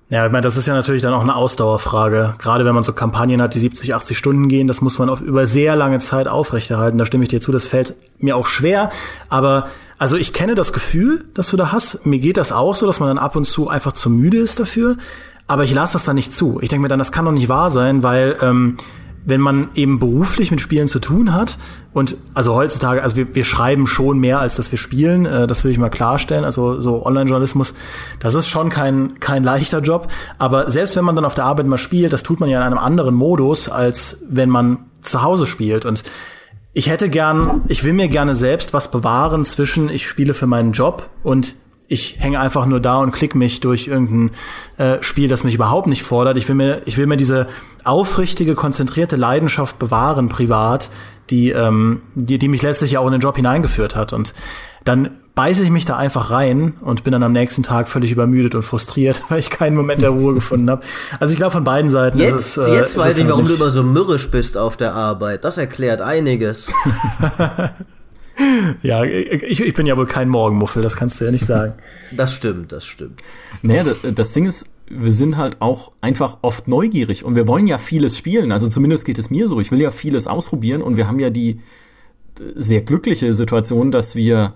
[0.08, 2.34] Ja, ich meine, das ist ja natürlich dann auch eine Ausdauerfrage.
[2.38, 5.20] Gerade wenn man so Kampagnen hat, die 70, 80 Stunden gehen, das muss man auch
[5.20, 6.98] über sehr lange Zeit aufrechterhalten.
[6.98, 8.90] Da stimme ich dir zu, das fällt mir auch schwer.
[9.28, 12.04] Aber also ich kenne das Gefühl, das du da hast.
[12.04, 14.58] Mir geht das auch so, dass man dann ab und zu einfach zu müde ist
[14.58, 14.96] dafür.
[15.46, 16.58] Aber ich lasse das dann nicht zu.
[16.62, 18.76] Ich denke mir dann, das kann doch nicht wahr sein, weil ähm,
[19.24, 21.58] wenn man eben beruflich mit Spielen zu tun hat
[21.92, 25.64] und also heutzutage, also wir, wir schreiben schon mehr, als dass wir spielen, äh, das
[25.64, 26.44] will ich mal klarstellen.
[26.44, 27.74] Also so Online-Journalismus,
[28.20, 30.08] das ist schon kein, kein leichter Job.
[30.38, 32.66] Aber selbst wenn man dann auf der Arbeit mal spielt, das tut man ja in
[32.66, 35.84] einem anderen Modus, als wenn man zu Hause spielt.
[35.84, 36.02] Und
[36.72, 40.72] ich hätte gern, ich will mir gerne selbst was bewahren zwischen ich spiele für meinen
[40.72, 41.54] Job und
[41.92, 44.30] ich hänge einfach nur da und klick mich durch irgendein
[44.78, 46.38] äh, Spiel, das mich überhaupt nicht fordert.
[46.38, 47.46] Ich will mir, ich will mir diese
[47.84, 50.88] aufrichtige, konzentrierte Leidenschaft bewahren, privat,
[51.28, 54.14] die, ähm, die, die mich letztlich ja auch in den Job hineingeführt hat.
[54.14, 54.32] Und
[54.84, 58.54] dann beiße ich mich da einfach rein und bin dann am nächsten Tag völlig übermüdet
[58.54, 60.82] und frustriert, weil ich keinen Moment der Ruhe gefunden habe.
[61.20, 62.18] Also ich glaube von beiden Seiten.
[62.18, 65.44] Jetzt, es, äh, jetzt weiß ich, warum du immer so mürrisch bist auf der Arbeit.
[65.44, 66.68] Das erklärt einiges.
[68.82, 71.74] ja, ich, ich bin ja wohl kein Morgenmuffel, das kannst du ja nicht sagen.
[72.16, 73.20] Das stimmt, das stimmt.
[73.62, 77.66] Naja, das, das Ding ist, wir sind halt auch einfach oft neugierig und wir wollen
[77.66, 78.52] ja vieles spielen.
[78.52, 79.60] Also zumindest geht es mir so.
[79.60, 81.60] Ich will ja vieles ausprobieren und wir haben ja die
[82.54, 84.54] sehr glückliche Situation, dass wir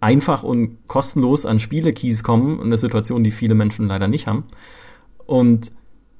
[0.00, 2.60] einfach und kostenlos an Spielekeys kommen.
[2.60, 4.44] Eine Situation, die viele Menschen leider nicht haben.
[5.26, 5.72] Und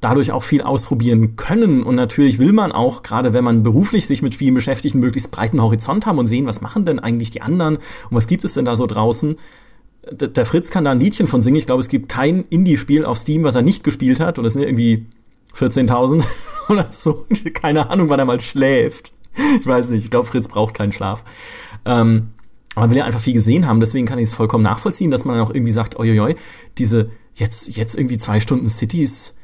[0.05, 1.83] dadurch auch viel ausprobieren können.
[1.83, 5.31] Und natürlich will man auch, gerade wenn man beruflich sich mit Spielen beschäftigt, einen möglichst
[5.31, 8.53] breiten Horizont haben und sehen, was machen denn eigentlich die anderen und was gibt es
[8.55, 9.37] denn da so draußen.
[10.12, 11.57] Der Fritz kann da ein Liedchen von singen.
[11.57, 14.38] Ich glaube, es gibt kein Indie-Spiel auf Steam, was er nicht gespielt hat.
[14.38, 15.07] Und es sind irgendwie
[15.57, 16.23] 14.000
[16.69, 17.25] oder so.
[17.55, 19.14] Keine Ahnung, wann er mal schläft.
[19.59, 20.05] Ich weiß nicht.
[20.05, 21.25] Ich glaube, Fritz braucht keinen Schlaf.
[21.87, 22.29] Ähm,
[22.75, 23.81] aber man will ja einfach viel gesehen haben.
[23.81, 26.37] Deswegen kann ich es vollkommen nachvollziehen, dass man dann auch irgendwie sagt, oi, oi, oi,
[26.77, 29.37] diese jetzt, jetzt irgendwie zwei Stunden Cities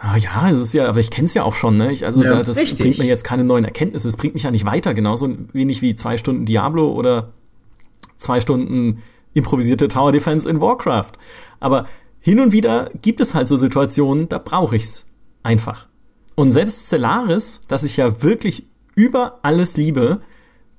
[0.00, 1.90] Ah, ja, es ist ja, aber ich kenne es ja auch schon, ne?
[1.90, 2.78] Ich, also ja, da, das richtig.
[2.78, 5.96] bringt mir jetzt keine neuen Erkenntnisse, es bringt mich ja nicht weiter, genauso wenig wie
[5.96, 7.32] zwei Stunden Diablo oder
[8.16, 9.02] zwei Stunden
[9.34, 11.12] improvisierte Tower Defense in Warcraft.
[11.58, 11.86] Aber
[12.20, 15.06] hin und wieder gibt es halt so Situationen, da brauche ich's
[15.42, 15.88] einfach.
[16.36, 20.20] Und selbst Stellaris, das ich ja wirklich über alles liebe,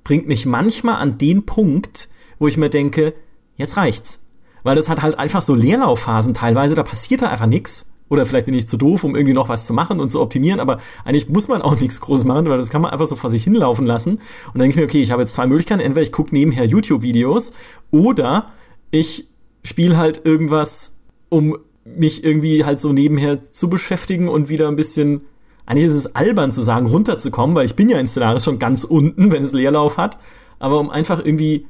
[0.02, 3.12] bringt mich manchmal an den Punkt, wo ich mir denke,
[3.56, 4.26] jetzt reicht's.
[4.62, 8.46] Weil das hat halt einfach so Leerlaufphasen teilweise, da passiert da einfach nix oder vielleicht
[8.46, 11.28] bin ich zu doof, um irgendwie noch was zu machen und zu optimieren, aber eigentlich
[11.28, 13.86] muss man auch nichts groß machen, weil das kann man einfach so vor sich hinlaufen
[13.86, 14.14] lassen.
[14.14, 14.20] Und
[14.54, 15.80] dann denke ich mir, okay, ich habe jetzt zwei Möglichkeiten.
[15.80, 17.54] Entweder ich gucke nebenher YouTube-Videos
[17.90, 18.50] oder
[18.90, 19.28] ich
[19.64, 25.22] spiele halt irgendwas, um mich irgendwie halt so nebenher zu beschäftigen und wieder ein bisschen,
[25.64, 28.84] eigentlich ist es albern zu sagen, runterzukommen, weil ich bin ja in Stellaris schon ganz
[28.84, 30.18] unten, wenn es Leerlauf hat,
[30.58, 31.66] aber um einfach irgendwie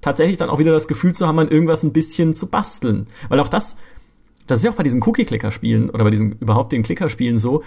[0.00, 3.06] tatsächlich dann auch wieder das Gefühl zu haben, an irgendwas ein bisschen zu basteln.
[3.28, 3.76] Weil auch das
[4.46, 7.62] das ist ja auch bei diesen Cookie-Clicker-Spielen oder bei diesen überhaupt den Clicker-Spielen so.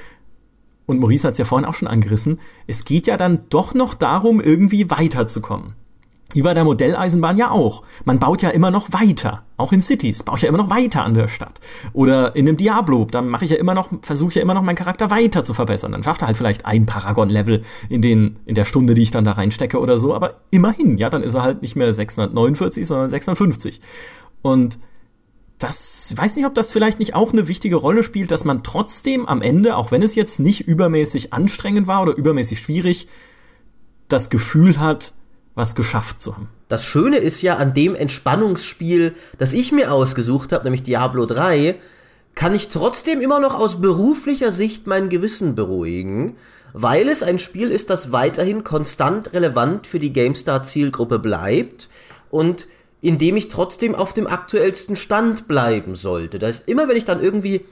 [0.85, 2.39] Und Maurice hat es ja vorhin auch schon angerissen.
[2.65, 5.75] Es geht ja dann doch noch darum, irgendwie weiterzukommen.
[6.33, 7.81] Wie bei der Modelleisenbahn ja auch.
[8.05, 9.43] Man baut ja immer noch weiter.
[9.57, 11.59] Auch in Cities baue ich ja immer noch weiter an der Stadt.
[11.91, 14.75] Oder in einem Diablo, dann mache ich ja immer noch, versuche ja immer noch meinen
[14.75, 15.91] Charakter weiter zu verbessern.
[15.91, 19.23] Dann schafft er halt vielleicht ein Paragon-Level in den, in der Stunde, die ich dann
[19.23, 20.13] da reinstecke oder so.
[20.13, 23.81] Aber immerhin, ja, dann ist er halt nicht mehr 649, sondern 650.
[24.43, 24.77] Und
[25.59, 29.27] das weiß nicht, ob das vielleicht nicht auch eine wichtige Rolle spielt, dass man trotzdem
[29.27, 33.07] am Ende, auch wenn es jetzt nicht übermäßig anstrengend war oder übermäßig schwierig,
[34.07, 35.13] das Gefühl hat,
[35.55, 36.47] was geschafft zu haben.
[36.69, 41.75] Das Schöne ist ja an dem Entspannungsspiel, das ich mir ausgesucht habe, nämlich Diablo 3,
[42.35, 46.37] kann ich trotzdem immer noch aus beruflicher Sicht mein Gewissen beruhigen,
[46.71, 51.89] weil es ein Spiel ist, das weiterhin konstant relevant für die GameStar Zielgruppe bleibt
[52.29, 52.67] und
[53.01, 56.39] indem ich trotzdem auf dem aktuellsten Stand bleiben sollte.
[56.39, 57.65] Das ist immer, wenn ich dann irgendwie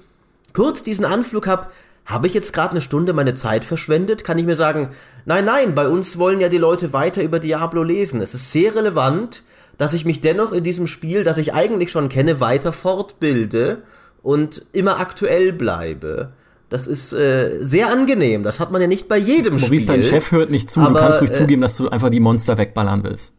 [0.54, 1.68] kurz diesen Anflug habe,
[2.06, 4.90] habe ich jetzt gerade eine Stunde meine Zeit verschwendet, kann ich mir sagen,
[5.26, 8.22] nein, nein, bei uns wollen ja die Leute weiter über Diablo lesen.
[8.22, 9.44] Es ist sehr relevant,
[9.78, 13.84] dass ich mich dennoch in diesem Spiel, das ich eigentlich schon kenne, weiter fortbilde
[14.24, 16.32] und immer aktuell bleibe.
[16.70, 18.44] Das ist äh, sehr angenehm.
[18.44, 19.86] Das hat man ja nicht bei jedem Maurice, Spiel.
[19.86, 20.80] Maurice, dein Chef hört nicht zu.
[20.80, 23.37] Aber, du kannst ruhig äh, zugeben, dass du einfach die Monster wegballern willst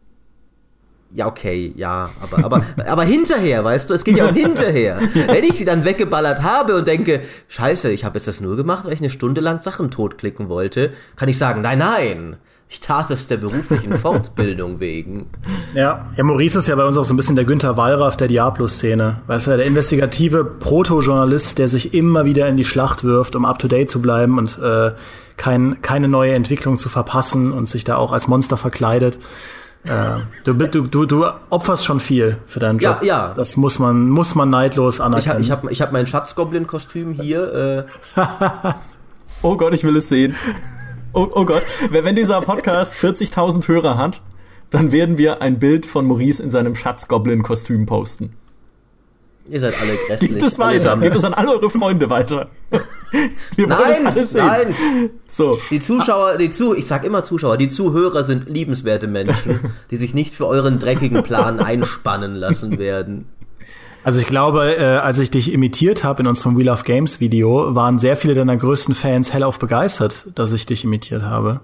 [1.11, 4.99] ja, okay, ja, aber, aber, aber hinterher, weißt du, es geht ja um hinterher.
[5.13, 8.85] Wenn ich sie dann weggeballert habe und denke, scheiße, ich habe jetzt das nur gemacht,
[8.85, 12.37] weil ich eine Stunde lang Sachen totklicken wollte, kann ich sagen, nein, nein,
[12.71, 15.25] ich tat es der beruflichen Fortbildung wegen.
[15.73, 18.27] Ja, ja, Maurice ist ja bei uns auch so ein bisschen der Günther Wallraff der
[18.27, 19.21] Diablo-Szene.
[19.25, 23.89] Weißt du, der investigative Proto-Journalist, der sich immer wieder in die Schlacht wirft, um up-to-date
[23.89, 24.91] zu bleiben und äh,
[25.37, 29.17] kein, keine neue Entwicklung zu verpassen und sich da auch als Monster verkleidet.
[29.85, 32.99] Äh, du, du, du, du opferst schon viel für deinen Job.
[33.01, 33.33] Ja, ja.
[33.33, 35.41] Das muss man, muss man neidlos anerkennen.
[35.41, 37.87] Ich habe ich hab, ich hab mein Schatzgoblin-Kostüm hier.
[38.15, 38.21] Äh.
[39.41, 40.35] oh Gott, ich will es sehen.
[41.13, 44.21] Oh, oh Gott, wenn dieser Podcast 40.000 Hörer hat,
[44.69, 48.35] dann werden wir ein Bild von Maurice in seinem Schatzgoblin-Kostüm posten.
[49.51, 50.31] Ihr seid alle grässlich.
[50.31, 50.97] Gebt es weiter.
[50.97, 52.47] Gebt es an alle eure Freunde weiter.
[53.55, 54.45] Wir wollen nein, das alles sehen.
[54.45, 55.09] Nein.
[55.27, 55.59] So.
[55.69, 59.59] Die Zuschauer, die zu, ich sag immer Zuschauer, die Zuhörer sind liebenswerte Menschen,
[59.91, 63.25] die sich nicht für euren dreckigen Plan einspannen lassen werden.
[64.03, 67.75] Also ich glaube, äh, als ich dich imitiert habe in unserem Wheel of Games Video,
[67.75, 71.59] waren sehr viele deiner größten Fans hellauf begeistert, dass ich dich imitiert habe.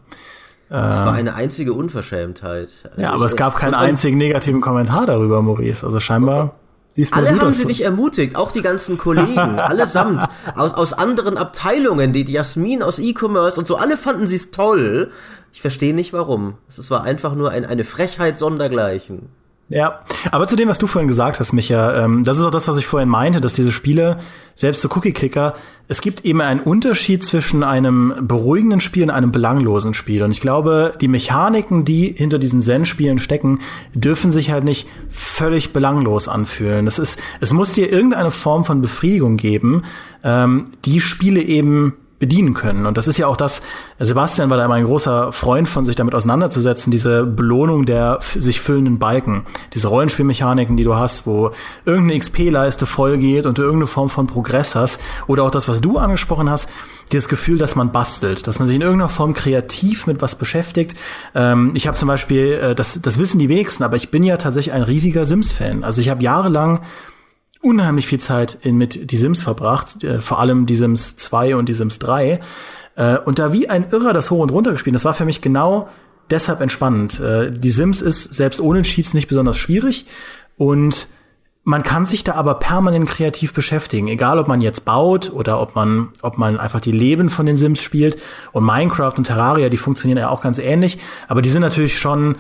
[0.67, 2.69] Das war ähm, eine einzige Unverschämtheit.
[2.89, 5.85] Also ja, aber es gab keinen einzigen negativen Kommentar darüber, Maurice.
[5.85, 6.55] Also scheinbar
[6.95, 7.67] Siehst Alle haben sie so?
[7.67, 12.99] dich ermutigt, auch die ganzen Kollegen, allesamt, aus, aus anderen Abteilungen, die, die Jasmin aus
[12.99, 15.12] E-Commerce und so, alle fanden sie es toll.
[15.51, 16.53] Ich verstehe nicht warum.
[16.69, 19.27] Es war einfach nur ein, eine Frechheit sondergleichen.
[19.67, 20.01] Ja,
[20.32, 22.78] aber zu dem, was du vorhin gesagt hast, Micha, ähm, das ist auch das, was
[22.78, 24.19] ich vorhin meinte, dass diese Spiele,
[24.54, 25.56] selbst so Cookie-Clicker,
[25.88, 30.21] es gibt eben einen Unterschied zwischen einem beruhigenden Spiel und einem belanglosen Spiel.
[30.21, 33.60] Und ich glaube, die Mechaniken, die hinter diesen Zen-Spielen stecken,
[33.95, 36.86] dürfen sich halt nicht völlig belanglos anfühlen.
[36.86, 39.82] Das ist, es muss dir irgendeine Form von Befriedigung geben,
[40.23, 42.86] ähm, die Spiele eben bedienen können.
[42.86, 43.62] Und das ist ja auch das,
[43.99, 48.62] Sebastian war da immer ein großer Freund von, sich damit auseinanderzusetzen, diese Belohnung der sich
[48.62, 51.51] füllenden Balken, diese Rollenspielmechaniken, die du hast, wo
[51.86, 55.97] irgendeine XP-Leiste vollgeht und du irgendeine Form von Progress hast, oder auch das, was du
[55.97, 56.69] angesprochen hast,
[57.12, 60.95] dieses Gefühl, dass man bastelt, dass man sich in irgendeiner Form kreativ mit was beschäftigt.
[61.36, 64.38] Ähm, ich habe zum Beispiel, äh, das, das wissen die wenigsten, aber ich bin ja
[64.38, 65.84] tatsächlich ein riesiger Sims-Fan.
[65.84, 66.82] Also ich habe jahrelang
[67.65, 71.67] unheimlich viel Zeit in, mit die Sims verbracht, äh, vor allem die Sims 2 und
[71.67, 72.39] die Sims 3.
[72.95, 74.95] Äh, und da wie ein Irrer das hoch und runter gespielt.
[74.95, 75.89] Das war für mich genau
[76.30, 77.19] deshalb entspannend.
[77.19, 80.06] Äh, die Sims ist selbst ohne Cheats nicht besonders schwierig
[80.58, 81.08] und
[81.67, 85.75] man kann sich da aber permanent kreativ beschäftigen, egal ob man jetzt baut oder ob
[85.75, 88.19] man, ob man einfach die Leben von den Sims spielt.
[88.51, 92.36] Und Minecraft und Terraria, die funktionieren ja auch ganz ähnlich, aber die sind natürlich schon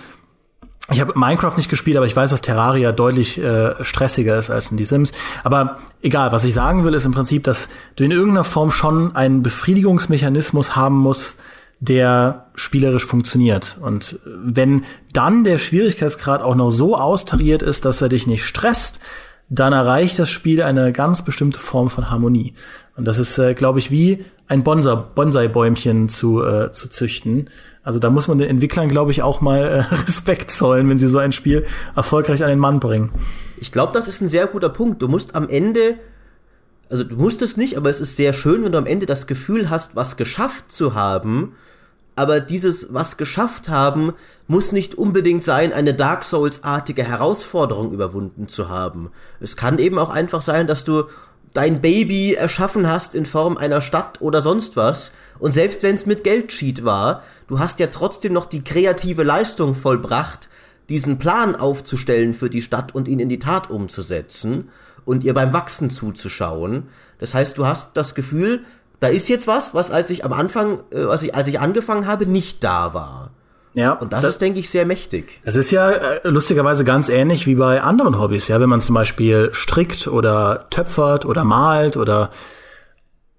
[0.91, 4.69] ich habe Minecraft nicht gespielt, aber ich weiß, dass Terraria deutlich äh, stressiger ist als
[4.69, 5.13] in die Sims.
[5.43, 9.15] Aber egal, was ich sagen will, ist im Prinzip, dass du in irgendeiner Form schon
[9.15, 11.39] einen Befriedigungsmechanismus haben musst,
[11.79, 13.77] der spielerisch funktioniert.
[13.81, 18.99] Und wenn dann der Schwierigkeitsgrad auch noch so austariert ist, dass er dich nicht stresst,
[19.49, 22.53] dann erreicht das Spiel eine ganz bestimmte Form von Harmonie.
[22.95, 27.49] Und das ist, äh, glaube ich, wie ein Bonsai-Bäumchen zu, äh, zu züchten.
[27.85, 31.07] Also da muss man den Entwicklern, glaube ich, auch mal äh, Respekt zollen, wenn sie
[31.07, 33.11] so ein Spiel erfolgreich an den Mann bringen.
[33.57, 35.03] Ich glaube, das ist ein sehr guter Punkt.
[35.03, 35.99] Du musst am Ende,
[36.89, 39.27] also du musst es nicht, aber es ist sehr schön, wenn du am Ende das
[39.27, 41.53] Gefühl hast, was geschafft zu haben.
[42.15, 44.13] Aber dieses was geschafft haben
[44.47, 49.11] muss nicht unbedingt sein, eine Dark Souls-artige Herausforderung überwunden zu haben.
[49.39, 51.03] Es kann eben auch einfach sein, dass du
[51.55, 55.11] dein Baby erschaffen hast in Form einer Stadt oder sonst was.
[55.39, 59.73] Und selbst wenn es mit Geldcheat war, du hast ja trotzdem noch die kreative Leistung
[59.73, 60.49] vollbracht,
[60.89, 64.69] diesen Plan aufzustellen für die Stadt und ihn in die Tat umzusetzen
[65.05, 66.89] und ihr beim Wachsen zuzuschauen.
[67.19, 68.65] Das heißt, du hast das Gefühl,
[68.99, 72.05] da ist jetzt was, was als ich am Anfang, äh, als ich, als ich angefangen
[72.05, 73.31] habe, nicht da war.
[73.75, 73.91] Ja.
[73.91, 75.41] Und das, das, ist, denke ich, sehr mächtig.
[75.43, 78.95] Es ist ja äh, lustigerweise ganz ähnlich wie bei anderen Hobbys, ja, wenn man zum
[78.95, 82.31] Beispiel strickt oder töpfert oder malt oder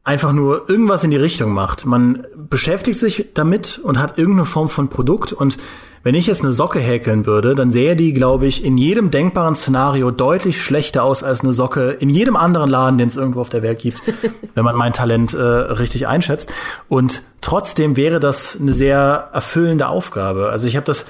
[0.07, 1.85] einfach nur irgendwas in die Richtung macht.
[1.85, 5.59] Man beschäftigt sich damit und hat irgendeine Form von Produkt und
[6.05, 9.57] wenn ich jetzt eine Socke häkeln würde, dann sähe die, glaube ich, in jedem denkbaren
[9.57, 13.49] Szenario deutlich schlechter aus als eine Socke in jedem anderen Laden, den es irgendwo auf
[13.49, 14.01] der Welt gibt,
[14.55, 16.49] wenn man mein Talent äh, richtig einschätzt.
[16.89, 20.51] Und trotzdem wäre das eine sehr erfüllende Aufgabe.
[20.51, 21.07] Also ich habe das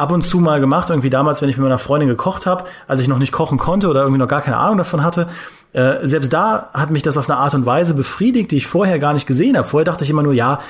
[0.00, 3.00] ab und zu mal gemacht, irgendwie damals, wenn ich mit meiner Freundin gekocht habe, als
[3.00, 5.28] ich noch nicht kochen konnte oder irgendwie noch gar keine Ahnung davon hatte.
[5.72, 8.98] Äh, selbst da hat mich das auf eine Art und Weise befriedigt, die ich vorher
[8.98, 9.68] gar nicht gesehen habe.
[9.68, 10.60] Vorher dachte ich immer nur, ja,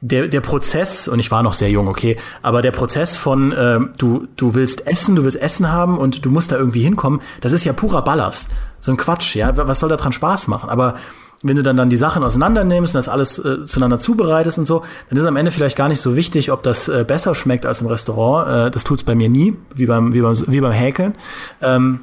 [0.00, 3.80] der, der Prozess, und ich war noch sehr jung, okay, aber der Prozess von äh,
[3.96, 7.52] du, du willst essen, du willst Essen haben und du musst da irgendwie hinkommen, das
[7.52, 8.50] ist ja purer Ballast.
[8.80, 9.56] So ein Quatsch, ja.
[9.56, 10.68] Was soll da dran Spaß machen?
[10.68, 10.96] Aber
[11.44, 14.66] wenn du dann, dann die Sachen auseinander nimmst und das alles äh, zueinander zubereitest und
[14.66, 17.66] so, dann ist am Ende vielleicht gar nicht so wichtig, ob das äh, besser schmeckt
[17.66, 18.48] als im Restaurant.
[18.48, 21.14] Äh, das tut's bei mir nie, wie beim, wie beim, wie beim Häkeln.
[21.60, 22.00] Ähm,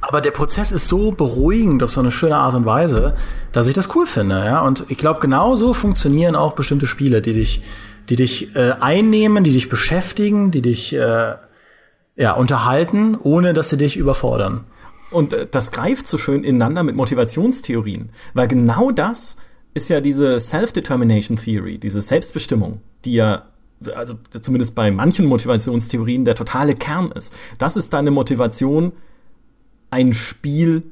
[0.00, 3.14] aber der Prozess ist so beruhigend auf so eine schöne Art und Weise,
[3.50, 4.60] dass ich das cool finde, ja.
[4.60, 7.62] Und ich glaube, genau so funktionieren auch bestimmte Spiele, die dich,
[8.08, 11.34] die dich äh, einnehmen, die dich beschäftigen, die dich äh,
[12.14, 14.64] ja unterhalten, ohne dass sie dich überfordern.
[15.10, 19.36] Und äh, das greift so schön ineinander mit Motivationstheorien, weil genau das
[19.74, 23.46] ist ja diese Self-Determination Theory, diese Selbstbestimmung, die ja
[23.94, 27.34] also zumindest bei manchen Motivationstheorien, der totale Kern ist.
[27.58, 28.92] Das ist deine Motivation,
[29.90, 30.84] ein Spiel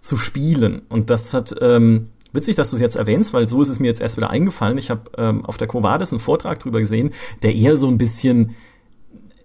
[0.00, 0.82] zu spielen.
[0.88, 3.86] Und das hat, ähm, witzig, dass du es jetzt erwähnst, weil so ist es mir
[3.86, 4.78] jetzt erst wieder eingefallen.
[4.78, 7.10] Ich habe ähm, auf der Covades einen Vortrag drüber gesehen,
[7.42, 8.54] der eher so ein bisschen,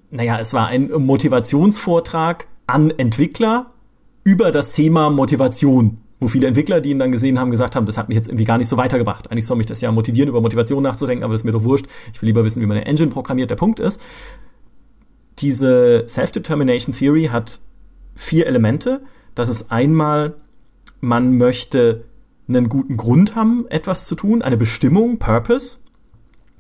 [0.10, 3.72] naja, es war ein Motivationsvortrag an Entwickler
[4.24, 7.98] über das Thema Motivation wo viele Entwickler, die ihn dann gesehen haben, gesagt haben, das
[7.98, 9.32] hat mich jetzt irgendwie gar nicht so weitergebracht.
[9.32, 11.88] Eigentlich soll mich das ja motivieren, über Motivation nachzudenken, aber das ist mir doch wurscht.
[12.14, 13.50] Ich will lieber wissen, wie man eine Engine programmiert.
[13.50, 14.00] Der Punkt ist,
[15.40, 17.60] diese Self-Determination Theory hat
[18.16, 19.02] vier Elemente.
[19.34, 20.36] Das ist einmal,
[21.00, 22.04] man möchte
[22.48, 25.80] einen guten Grund haben, etwas zu tun, eine Bestimmung, Purpose.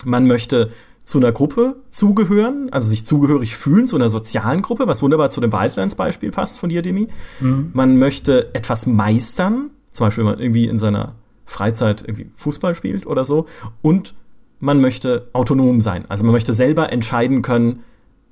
[0.03, 0.71] Man möchte
[1.03, 5.41] zu einer Gruppe zugehören, also sich zugehörig fühlen, zu einer sozialen Gruppe, was wunderbar zu
[5.41, 7.07] dem Wildlands-Beispiel passt von dir, Demi.
[7.39, 7.71] Mhm.
[7.73, 13.05] Man möchte etwas meistern, zum Beispiel, wenn man irgendwie in seiner Freizeit irgendwie Fußball spielt
[13.05, 13.45] oder so.
[13.81, 14.13] Und
[14.59, 16.05] man möchte autonom sein.
[16.07, 17.81] Also man möchte selber entscheiden können,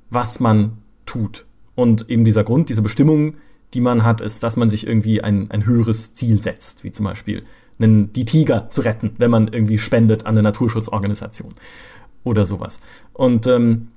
[0.09, 1.45] was man tut.
[1.75, 3.35] Und eben dieser Grund, diese Bestimmung,
[3.73, 7.05] die man hat, ist, dass man sich irgendwie ein, ein höheres Ziel setzt, wie zum
[7.05, 7.43] Beispiel
[7.79, 11.53] einen, die Tiger zu retten, wenn man irgendwie spendet an eine Naturschutzorganisation
[12.23, 12.81] oder sowas.
[13.13, 13.89] Und ähm,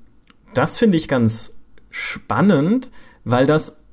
[0.55, 1.61] das finde ich ganz
[1.91, 2.91] spannend,
[3.25, 3.85] weil das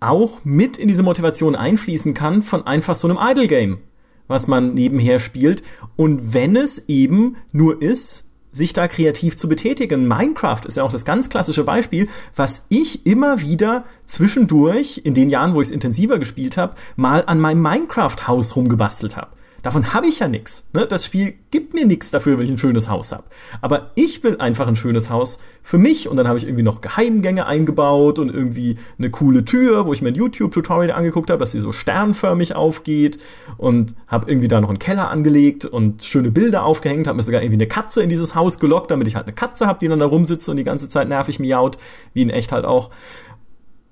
[0.00, 3.78] auch mit in diese Motivation einfließen kann von einfach so einem Idle Game,
[4.26, 5.62] was man nebenher spielt.
[5.96, 10.06] Und wenn es eben nur ist, sich da kreativ zu betätigen.
[10.06, 15.30] Minecraft ist ja auch das ganz klassische Beispiel, was ich immer wieder zwischendurch, in den
[15.30, 19.30] Jahren, wo ich es intensiver gespielt habe, mal an meinem Minecraft-Haus rumgebastelt habe.
[19.62, 20.66] Davon habe ich ja nichts.
[20.74, 20.86] Ne?
[20.86, 23.22] Das Spiel gibt mir nichts dafür, wenn ich ein schönes Haus habe.
[23.60, 26.80] Aber ich will einfach ein schönes Haus für mich und dann habe ich irgendwie noch
[26.80, 31.52] Geheimgänge eingebaut und irgendwie eine coole Tür, wo ich mir ein YouTube-Tutorial angeguckt habe, dass
[31.52, 33.18] sie so sternförmig aufgeht
[33.56, 37.40] und habe irgendwie da noch einen Keller angelegt und schöne Bilder aufgehängt, habe mir sogar
[37.40, 40.00] irgendwie eine Katze in dieses Haus gelockt, damit ich halt eine Katze habe, die dann
[40.00, 41.78] da rumsitzt und die ganze Zeit nervig miaut,
[42.14, 42.90] wie in echt halt auch.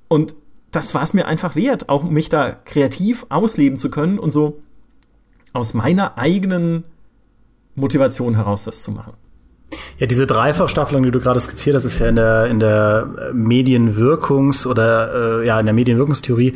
[0.08, 0.34] Und
[0.72, 4.60] das war es mir einfach wert, auch mich da kreativ ausleben zu können und so
[5.52, 6.84] aus meiner eigenen
[7.74, 9.14] Motivation heraus das zu machen.
[9.98, 14.66] Ja, diese Dreifachstaffelung, die du gerade skizziert hast, ist ja in der, in der Medienwirkungs-
[14.66, 16.54] oder äh, ja, in der Medienwirkungstheorie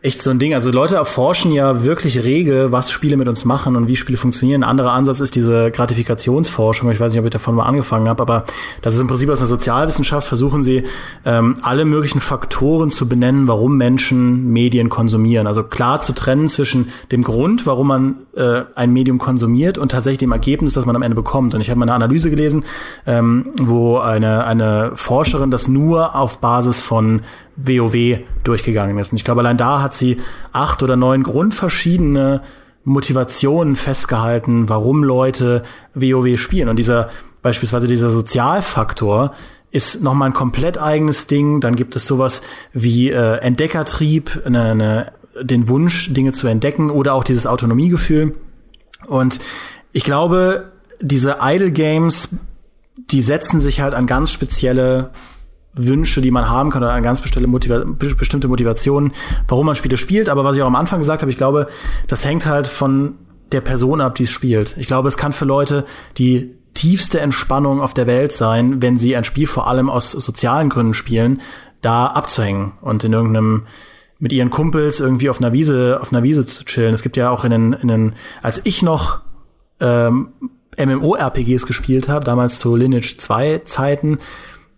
[0.00, 0.54] echt so ein Ding.
[0.54, 4.62] Also Leute erforschen ja wirklich rege, was Spiele mit uns machen und wie Spiele funktionieren.
[4.62, 6.88] Ein anderer Ansatz ist diese Gratifikationsforschung.
[6.92, 8.44] Ich weiß nicht, ob ich davon mal angefangen habe, aber
[8.80, 10.28] das ist im Prinzip aus einer Sozialwissenschaft.
[10.28, 10.84] Versuchen sie
[11.24, 15.48] ähm, alle möglichen Faktoren zu benennen, warum Menschen Medien konsumieren.
[15.48, 20.18] Also klar zu trennen zwischen dem Grund, warum man äh, ein Medium konsumiert und tatsächlich
[20.18, 21.56] dem Ergebnis, das man am Ende bekommt.
[21.56, 22.64] Und ich habe mal eine Analyse gelesen,
[23.04, 27.22] ähm, wo eine eine Forscherin das nur auf Basis von
[27.58, 29.12] WoW durchgegangen ist.
[29.12, 30.18] Und ich glaube, allein da hat sie
[30.52, 32.42] acht oder neun grundverschiedene
[32.84, 36.68] Motivationen festgehalten, warum Leute WoW spielen.
[36.68, 37.10] Und dieser,
[37.42, 39.34] beispielsweise dieser Sozialfaktor
[39.70, 41.60] ist nochmal ein komplett eigenes Ding.
[41.60, 42.42] Dann gibt es sowas
[42.72, 48.34] wie äh, Entdeckertrieb, eine, eine, den Wunsch, Dinge zu entdecken oder auch dieses Autonomiegefühl.
[49.06, 49.40] Und
[49.92, 52.30] ich glaube, diese Idle Games,
[52.96, 55.10] die setzen sich halt an ganz spezielle
[55.86, 59.12] Wünsche, die man haben kann oder eine ganz bestimmte, Motiva bestimmte Motivation,
[59.46, 60.28] warum man Spiele spielt.
[60.28, 61.68] Aber was ich auch am Anfang gesagt habe, ich glaube,
[62.06, 63.14] das hängt halt von
[63.52, 64.76] der Person ab, die es spielt.
[64.78, 65.84] Ich glaube, es kann für Leute
[66.18, 70.68] die tiefste Entspannung auf der Welt sein, wenn sie ein Spiel vor allem aus sozialen
[70.68, 71.40] Gründen spielen,
[71.80, 73.66] da abzuhängen und in irgendeinem
[74.20, 76.92] mit ihren Kumpels irgendwie auf einer Wiese auf einer Wiese zu chillen.
[76.92, 78.12] Es gibt ja auch in den, in den
[78.42, 79.20] als ich noch
[79.80, 80.30] ähm,
[80.76, 84.18] MMORPGs gespielt habe, damals zu Lineage 2 Zeiten,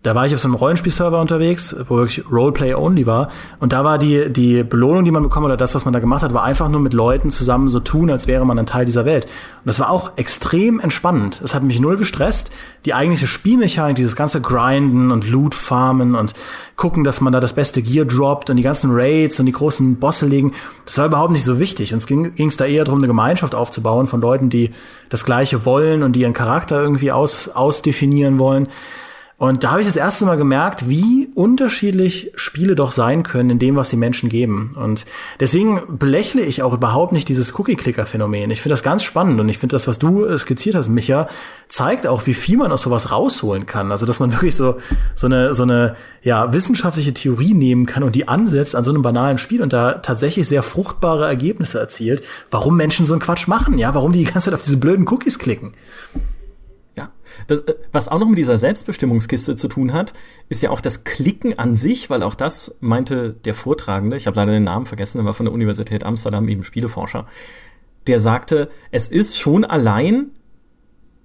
[0.03, 3.29] da war ich auf so einem Rollenspielserver unterwegs, wo wirklich Roleplay only war.
[3.59, 6.23] Und da war die, die Belohnung, die man bekommen oder das, was man da gemacht
[6.23, 9.05] hat, war einfach nur mit Leuten zusammen so tun, als wäre man ein Teil dieser
[9.05, 9.25] Welt.
[9.25, 11.39] Und das war auch extrem entspannend.
[11.43, 12.51] Es hat mich null gestresst.
[12.85, 16.33] Die eigentliche Spielmechanik, dieses ganze Grinden und Loot farmen und
[16.77, 19.97] gucken, dass man da das beste Gear droppt und die ganzen Raids und die großen
[19.97, 21.93] Bosse legen, das war überhaupt nicht so wichtig.
[21.93, 24.71] Und es ging es da eher darum, eine Gemeinschaft aufzubauen von Leuten, die
[25.09, 28.67] das Gleiche wollen und die ihren Charakter irgendwie aus, ausdefinieren wollen.
[29.41, 33.57] Und da habe ich das erste Mal gemerkt, wie unterschiedlich Spiele doch sein können in
[33.57, 34.75] dem, was die Menschen geben.
[34.79, 35.07] Und
[35.39, 38.51] deswegen belächle ich auch überhaupt nicht dieses Cookie-Clicker-Phänomen.
[38.51, 41.27] Ich finde das ganz spannend und ich finde das, was du skizziert hast, Micha,
[41.69, 43.91] zeigt auch, wie viel man aus sowas rausholen kann.
[43.91, 44.77] Also, dass man wirklich so,
[45.15, 49.01] so eine, so eine, ja, wissenschaftliche Theorie nehmen kann und die ansetzt an so einem
[49.01, 52.21] banalen Spiel und da tatsächlich sehr fruchtbare Ergebnisse erzielt.
[52.51, 53.95] Warum Menschen so einen Quatsch machen, ja?
[53.95, 55.73] Warum die die ganze Zeit auf diese blöden Cookies klicken?
[57.47, 60.13] Das, äh, was auch noch mit dieser Selbstbestimmungskiste zu tun hat,
[60.49, 64.37] ist ja auch das Klicken an sich, weil auch das meinte der Vortragende, ich habe
[64.37, 67.27] leider den Namen vergessen, der war von der Universität Amsterdam, eben Spieleforscher,
[68.07, 70.31] der sagte, es ist schon allein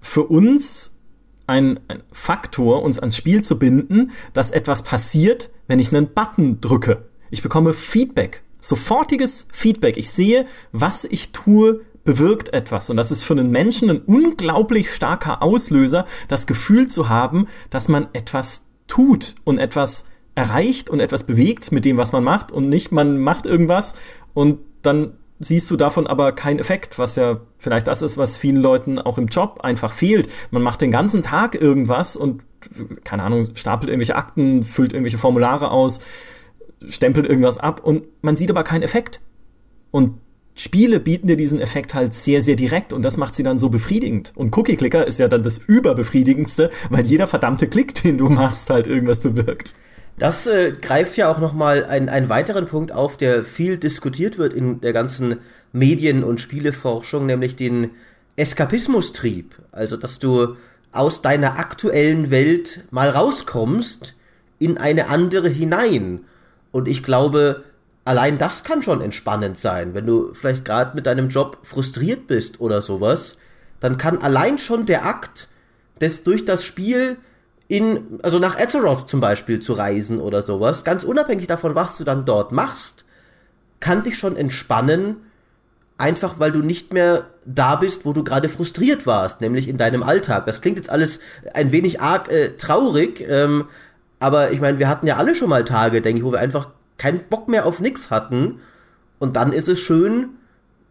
[0.00, 0.98] für uns
[1.46, 6.60] ein, ein Faktor, uns ans Spiel zu binden, dass etwas passiert, wenn ich einen Button
[6.60, 7.08] drücke.
[7.30, 9.96] Ich bekomme Feedback, sofortiges Feedback.
[9.96, 12.88] Ich sehe, was ich tue, bewirkt etwas.
[12.88, 17.88] Und das ist für einen Menschen ein unglaublich starker Auslöser, das Gefühl zu haben, dass
[17.88, 22.68] man etwas tut und etwas erreicht und etwas bewegt mit dem, was man macht und
[22.68, 23.94] nicht, man macht irgendwas
[24.32, 28.62] und dann siehst du davon aber keinen Effekt, was ja vielleicht das ist, was vielen
[28.62, 30.30] Leuten auch im Job einfach fehlt.
[30.50, 32.42] Man macht den ganzen Tag irgendwas und,
[33.04, 36.00] keine Ahnung, stapelt irgendwelche Akten, füllt irgendwelche Formulare aus,
[36.88, 39.20] stempelt irgendwas ab und man sieht aber keinen Effekt.
[39.90, 40.20] Und
[40.58, 43.68] Spiele bieten dir diesen Effekt halt sehr, sehr direkt und das macht sie dann so
[43.68, 44.32] befriedigend.
[44.34, 48.70] Und Cookie Clicker ist ja dann das überbefriedigendste, weil jeder verdammte Klick, den du machst,
[48.70, 49.74] halt irgendwas bewirkt.
[50.18, 54.54] Das äh, greift ja auch nochmal einen, einen weiteren Punkt auf, der viel diskutiert wird
[54.54, 55.36] in der ganzen
[55.72, 57.90] Medien- und Spieleforschung, nämlich den
[58.36, 59.56] Eskapismustrieb.
[59.72, 60.56] Also, dass du
[60.90, 64.14] aus deiner aktuellen Welt mal rauskommst
[64.58, 66.20] in eine andere hinein.
[66.72, 67.62] Und ich glaube,
[68.06, 69.92] allein das kann schon entspannend sein.
[69.92, 73.36] Wenn du vielleicht gerade mit deinem Job frustriert bist oder sowas,
[73.80, 75.48] dann kann allein schon der Akt
[76.00, 77.18] des durch das Spiel
[77.68, 82.04] in, also nach Azeroth zum Beispiel zu reisen oder sowas, ganz unabhängig davon, was du
[82.04, 83.04] dann dort machst,
[83.80, 85.16] kann dich schon entspannen,
[85.98, 90.04] einfach weil du nicht mehr da bist, wo du gerade frustriert warst, nämlich in deinem
[90.04, 90.46] Alltag.
[90.46, 91.18] Das klingt jetzt alles
[91.54, 93.64] ein wenig arg äh, traurig, ähm,
[94.20, 96.70] aber ich meine, wir hatten ja alle schon mal Tage, denke ich, wo wir einfach
[96.98, 98.60] keinen Bock mehr auf nix hatten.
[99.18, 100.30] Und dann ist es schön,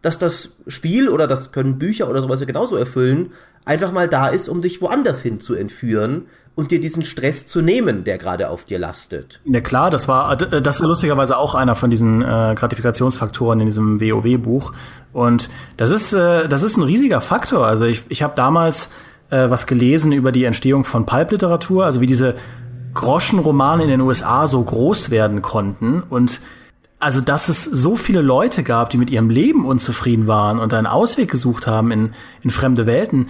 [0.02, 3.32] dass das Spiel oder das können Bücher oder sowas ja genauso erfüllen,
[3.64, 7.60] einfach mal da ist, um dich woanders hin zu entführen und dir diesen Stress zu
[7.60, 9.40] nehmen, der gerade auf dir lastet.
[9.44, 13.66] Ja klar, das war äh, das war lustigerweise auch einer von diesen äh, Gratifikationsfaktoren in
[13.66, 14.72] diesem WoW-Buch.
[15.12, 17.66] Und das ist äh, das ist ein riesiger Faktor.
[17.66, 18.88] Also ich, ich habe damals
[19.30, 22.36] äh, was gelesen über die Entstehung von Pulp-Literatur, also wie diese
[22.96, 26.40] Groschenromane in den USA so groß werden konnten und
[26.98, 30.86] also, dass es so viele Leute gab, die mit ihrem Leben unzufrieden waren und einen
[30.86, 33.28] Ausweg gesucht haben in, in fremde Welten,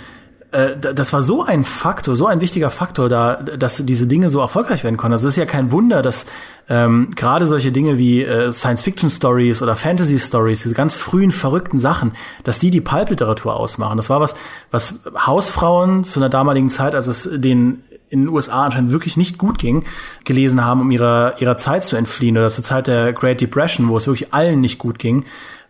[0.53, 4.41] äh, das war so ein Faktor, so ein wichtiger Faktor, da, dass diese Dinge so
[4.41, 5.15] erfolgreich werden konnten.
[5.15, 6.27] Also es ist ja kein Wunder, dass
[6.69, 12.13] ähm, gerade solche Dinge wie äh, Science-Fiction-Stories oder Fantasy-Stories, diese ganz frühen verrückten Sachen,
[12.45, 13.97] dass die die Pulp-Literatur ausmachen.
[13.97, 14.35] Das war was,
[14.71, 19.39] was Hausfrauen zu einer damaligen Zeit, als es den in den USA anscheinend wirklich nicht
[19.39, 19.85] gut ging,
[20.25, 23.97] gelesen haben, um ihrer, ihrer Zeit zu entfliehen oder zur Zeit der Great Depression, wo
[23.97, 25.25] es wirklich allen nicht gut ging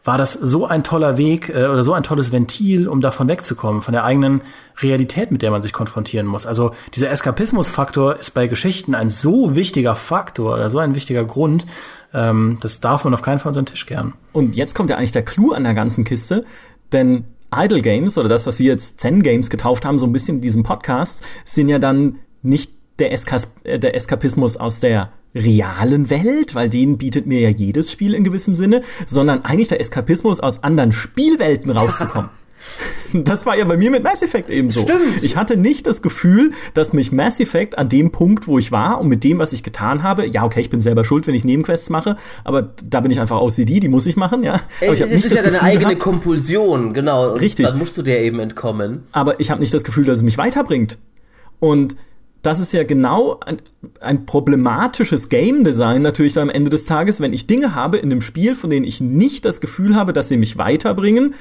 [0.07, 3.83] war das so ein toller Weg äh, oder so ein tolles Ventil, um davon wegzukommen,
[3.83, 4.41] von der eigenen
[4.79, 6.47] Realität, mit der man sich konfrontieren muss.
[6.47, 11.67] Also dieser Eskapismusfaktor ist bei Geschichten ein so wichtiger Faktor oder so ein wichtiger Grund,
[12.15, 14.15] ähm, das darf man auf keinen Fall unter den Tisch kehren.
[14.33, 16.45] Und jetzt kommt ja eigentlich der Clou an der ganzen Kiste,
[16.93, 17.25] denn
[17.55, 20.43] Idle Games oder das, was wir jetzt Zen Games getauft haben, so ein bisschen in
[20.43, 26.55] diesem Podcast, sind ja dann nicht der, Eskas äh, der Eskapismus aus der realen Welt,
[26.55, 30.63] weil den bietet mir ja jedes Spiel in gewissem Sinne, sondern eigentlich der Eskapismus aus
[30.63, 32.31] anderen Spielwelten rauszukommen.
[33.13, 34.81] Das war ja bei mir mit Mass Effect eben so.
[34.81, 35.23] Stimmt.
[35.23, 39.01] Ich hatte nicht das Gefühl, dass mich Mass Effect an dem Punkt, wo ich war
[39.01, 41.45] und mit dem, was ich getan habe, ja, okay, ich bin selber schuld, wenn ich
[41.45, 44.61] Nebenquests mache, aber da bin ich einfach OCD, die muss ich machen, ja.
[44.83, 47.35] Aber ich es ist ja deine eigene gehabt, Kompulsion, genau.
[47.35, 47.67] Richtig.
[47.67, 49.05] Dann musst du der eben entkommen.
[49.13, 50.99] Aber ich habe nicht das Gefühl, dass es mich weiterbringt.
[51.61, 51.97] Und
[52.47, 53.61] das ist ja genau ein,
[54.01, 58.21] ein problematisches Game Design natürlich am Ende des Tages, wenn ich Dinge habe in dem
[58.21, 61.35] Spiel, von denen ich nicht das Gefühl habe, dass sie mich weiterbringen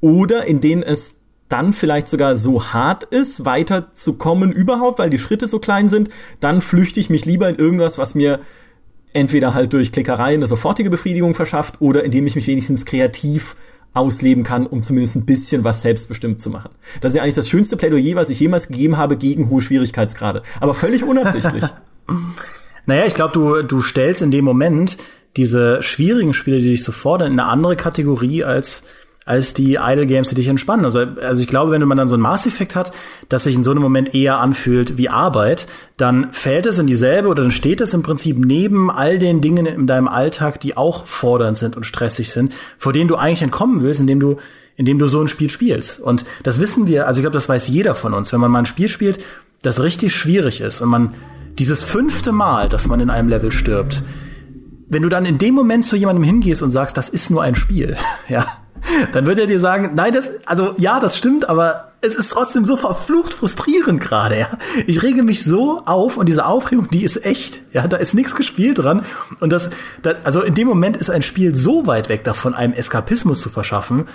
[0.00, 5.46] oder in denen es dann vielleicht sogar so hart ist, weiterzukommen überhaupt, weil die Schritte
[5.46, 6.08] so klein sind,
[6.40, 8.40] dann flüchte ich mich lieber in irgendwas, was mir
[9.12, 13.54] entweder halt durch Klickerei eine sofortige Befriedigung verschafft oder indem ich mich wenigstens kreativ
[13.94, 16.70] ausleben kann, um zumindest ein bisschen was selbstbestimmt zu machen.
[17.00, 20.42] Das ist ja eigentlich das schönste Plädoyer, was ich jemals gegeben habe gegen hohe Schwierigkeitsgrade.
[20.60, 21.64] Aber völlig unabsichtlich.
[22.86, 24.98] naja, ich glaube, du, du stellst in dem Moment
[25.36, 28.84] diese schwierigen Spiele, die dich so fordern, in eine andere Kategorie als
[29.24, 30.84] als die Idle Games, die dich entspannen.
[30.84, 32.92] Also, also ich glaube, wenn man dann so einen Mass Effect hat,
[33.28, 35.66] das sich in so einem Moment eher anfühlt wie Arbeit,
[35.96, 39.66] dann fällt es in dieselbe oder dann steht es im Prinzip neben all den Dingen
[39.66, 43.82] in deinem Alltag, die auch fordernd sind und stressig sind, vor denen du eigentlich entkommen
[43.82, 44.36] willst, indem du
[44.76, 46.00] indem du so ein Spiel spielst.
[46.00, 48.60] Und das wissen wir, also ich glaube, das weiß jeder von uns, wenn man mal
[48.60, 49.24] ein Spiel spielt,
[49.62, 51.14] das richtig schwierig ist und man
[51.58, 54.02] dieses fünfte Mal, dass man in einem Level stirbt,
[54.88, 57.54] wenn du dann in dem Moment zu jemandem hingehst und sagst, das ist nur ein
[57.54, 57.96] Spiel,
[58.28, 58.46] ja,
[59.12, 62.64] dann wird er dir sagen, nein, das, also ja, das stimmt, aber es ist trotzdem
[62.64, 64.48] so verflucht frustrierend gerade, ja.
[64.86, 68.34] Ich rege mich so auf und diese Aufregung, die ist echt, ja, da ist nichts
[68.34, 69.04] gespielt dran
[69.40, 69.70] und das,
[70.02, 73.48] das, also in dem Moment ist ein Spiel so weit weg davon, einem Eskapismus zu
[73.50, 74.06] verschaffen,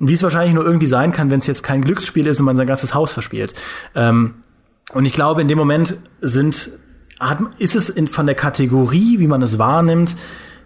[0.00, 2.56] wie es wahrscheinlich nur irgendwie sein kann, wenn es jetzt kein Glücksspiel ist und man
[2.56, 3.54] sein ganzes Haus verspielt.
[3.94, 4.34] Ähm,
[4.92, 6.70] Und ich glaube, in dem Moment sind,
[7.18, 10.16] hat, ist es in, von der Kategorie, wie man es wahrnimmt,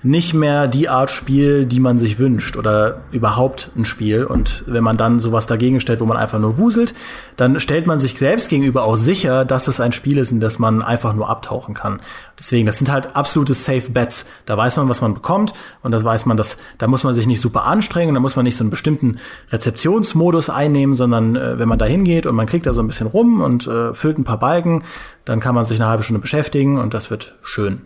[0.03, 4.25] nicht mehr die Art Spiel, die man sich wünscht oder überhaupt ein Spiel.
[4.25, 6.95] Und wenn man dann sowas dagegen stellt, wo man einfach nur wuselt,
[7.37, 10.59] dann stellt man sich selbst gegenüber auch sicher, dass es ein Spiel ist, in das
[10.59, 12.01] man einfach nur abtauchen kann.
[12.39, 14.25] Deswegen, das sind halt absolute Safe Bets.
[14.47, 17.27] Da weiß man, was man bekommt und das weiß man, dass da muss man sich
[17.27, 19.19] nicht super anstrengen, da muss man nicht so einen bestimmten
[19.51, 23.07] Rezeptionsmodus einnehmen, sondern äh, wenn man da hingeht und man klickt da so ein bisschen
[23.07, 24.85] rum und äh, füllt ein paar Balken,
[25.27, 27.83] dann kann man sich eine halbe Stunde beschäftigen und das wird schön.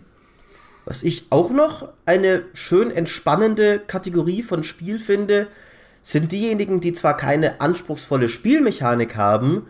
[0.85, 5.47] Was ich auch noch eine schön entspannende Kategorie von Spiel finde,
[6.03, 9.65] sind diejenigen, die zwar keine anspruchsvolle Spielmechanik haben,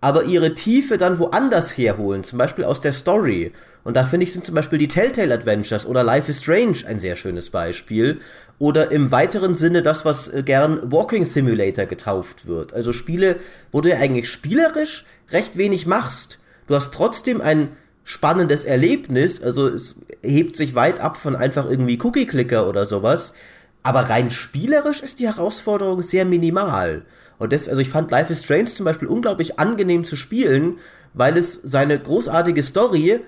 [0.00, 3.52] aber ihre Tiefe dann woanders herholen, zum Beispiel aus der Story.
[3.84, 6.98] Und da finde ich, sind zum Beispiel die Telltale Adventures oder Life is Strange ein
[6.98, 8.20] sehr schönes Beispiel.
[8.58, 12.72] Oder im weiteren Sinne das, was äh, gern Walking Simulator getauft wird.
[12.72, 13.36] Also Spiele,
[13.72, 16.38] wo du ja eigentlich spielerisch recht wenig machst.
[16.66, 19.42] Du hast trotzdem ein spannendes Erlebnis.
[19.42, 23.34] Also es hebt sich weit ab von einfach irgendwie Cookie-Clicker oder sowas.
[23.82, 27.02] Aber rein spielerisch ist die Herausforderung sehr minimal.
[27.38, 30.78] Und das, also ich fand Life is Strange zum Beispiel unglaublich angenehm zu spielen,
[31.14, 33.20] weil es seine großartige Story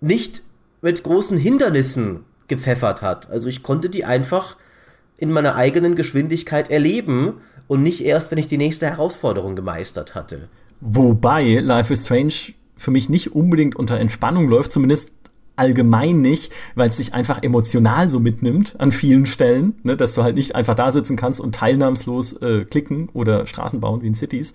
[0.00, 0.42] nicht
[0.82, 3.30] mit großen Hindernissen gepfeffert hat.
[3.30, 4.56] Also ich konnte die einfach
[5.18, 10.44] in meiner eigenen Geschwindigkeit erleben und nicht erst, wenn ich die nächste Herausforderung gemeistert hatte.
[10.80, 15.12] Wobei Life is Strange für mich nicht unbedingt unter Entspannung läuft, zumindest
[15.56, 20.22] allgemein nicht, weil es sich einfach emotional so mitnimmt an vielen Stellen, ne, dass du
[20.22, 24.14] halt nicht einfach da sitzen kannst und teilnahmslos äh, klicken oder Straßen bauen wie in
[24.14, 24.52] Cities.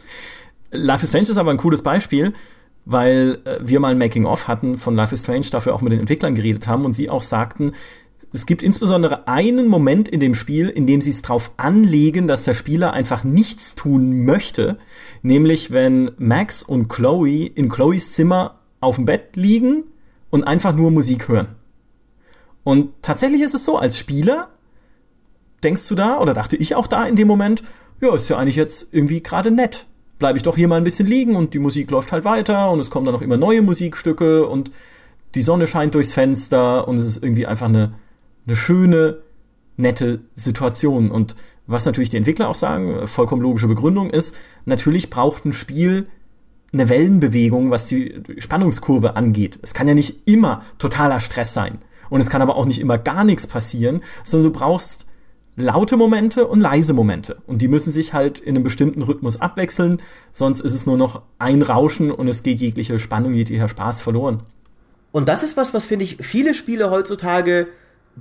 [0.69, 2.33] Life is Strange ist aber ein cooles Beispiel,
[2.85, 5.99] weil äh, wir mal ein Making-of hatten von Life is Strange, dafür auch mit den
[5.99, 7.73] Entwicklern geredet haben und sie auch sagten,
[8.33, 12.45] es gibt insbesondere einen Moment in dem Spiel, in dem sie es drauf anlegen, dass
[12.45, 14.77] der Spieler einfach nichts tun möchte,
[15.21, 19.83] nämlich wenn Max und Chloe in Chloes Zimmer auf dem Bett liegen
[20.29, 21.55] und einfach nur Musik hören.
[22.63, 24.49] Und tatsächlich ist es so, als Spieler
[25.63, 27.63] denkst du da, oder dachte ich auch da in dem Moment,
[27.99, 29.87] ja, ist ja eigentlich jetzt irgendwie gerade nett.
[30.19, 32.79] Bleibe ich doch hier mal ein bisschen liegen und die Musik läuft halt weiter und
[32.79, 34.71] es kommen dann noch immer neue Musikstücke und
[35.35, 37.93] die Sonne scheint durchs Fenster und es ist irgendwie einfach eine,
[38.45, 39.19] eine schöne,
[39.77, 41.11] nette Situation.
[41.11, 41.35] Und
[41.67, 44.35] was natürlich die Entwickler auch sagen, vollkommen logische Begründung ist,
[44.65, 46.07] natürlich braucht ein Spiel
[46.73, 49.59] eine Wellenbewegung, was die Spannungskurve angeht.
[49.61, 51.79] Es kann ja nicht immer totaler Stress sein.
[52.09, 55.07] Und es kann aber auch nicht immer gar nichts passieren, sondern du brauchst
[55.55, 57.37] laute Momente und leise Momente.
[57.45, 61.21] Und die müssen sich halt in einem bestimmten Rhythmus abwechseln, sonst ist es nur noch
[61.39, 64.41] ein Rauschen und es geht jegliche Spannung, jeglicher Spaß verloren.
[65.11, 67.67] Und das ist was, was finde ich viele Spiele heutzutage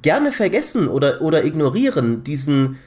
[0.02, 2.24] gerne vergessen oder, oder ignorieren.
[2.24, 2.78] Diesen,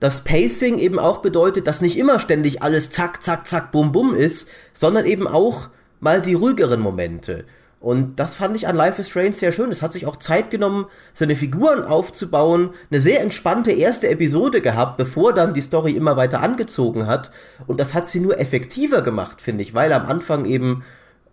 [0.00, 4.14] das Pacing eben auch bedeutet, dass nicht immer ständig alles zack, zack, zack, bum, bum
[4.14, 5.68] ist, sondern eben auch
[6.00, 7.44] mal die ruhigeren Momente.
[7.82, 9.72] Und das fand ich an Life is Strange sehr schön.
[9.72, 12.70] Es hat sich auch Zeit genommen, seine Figuren aufzubauen.
[12.90, 17.32] Eine sehr entspannte erste Episode gehabt, bevor dann die Story immer weiter angezogen hat.
[17.66, 20.84] Und das hat sie nur effektiver gemacht, finde ich, weil am Anfang eben,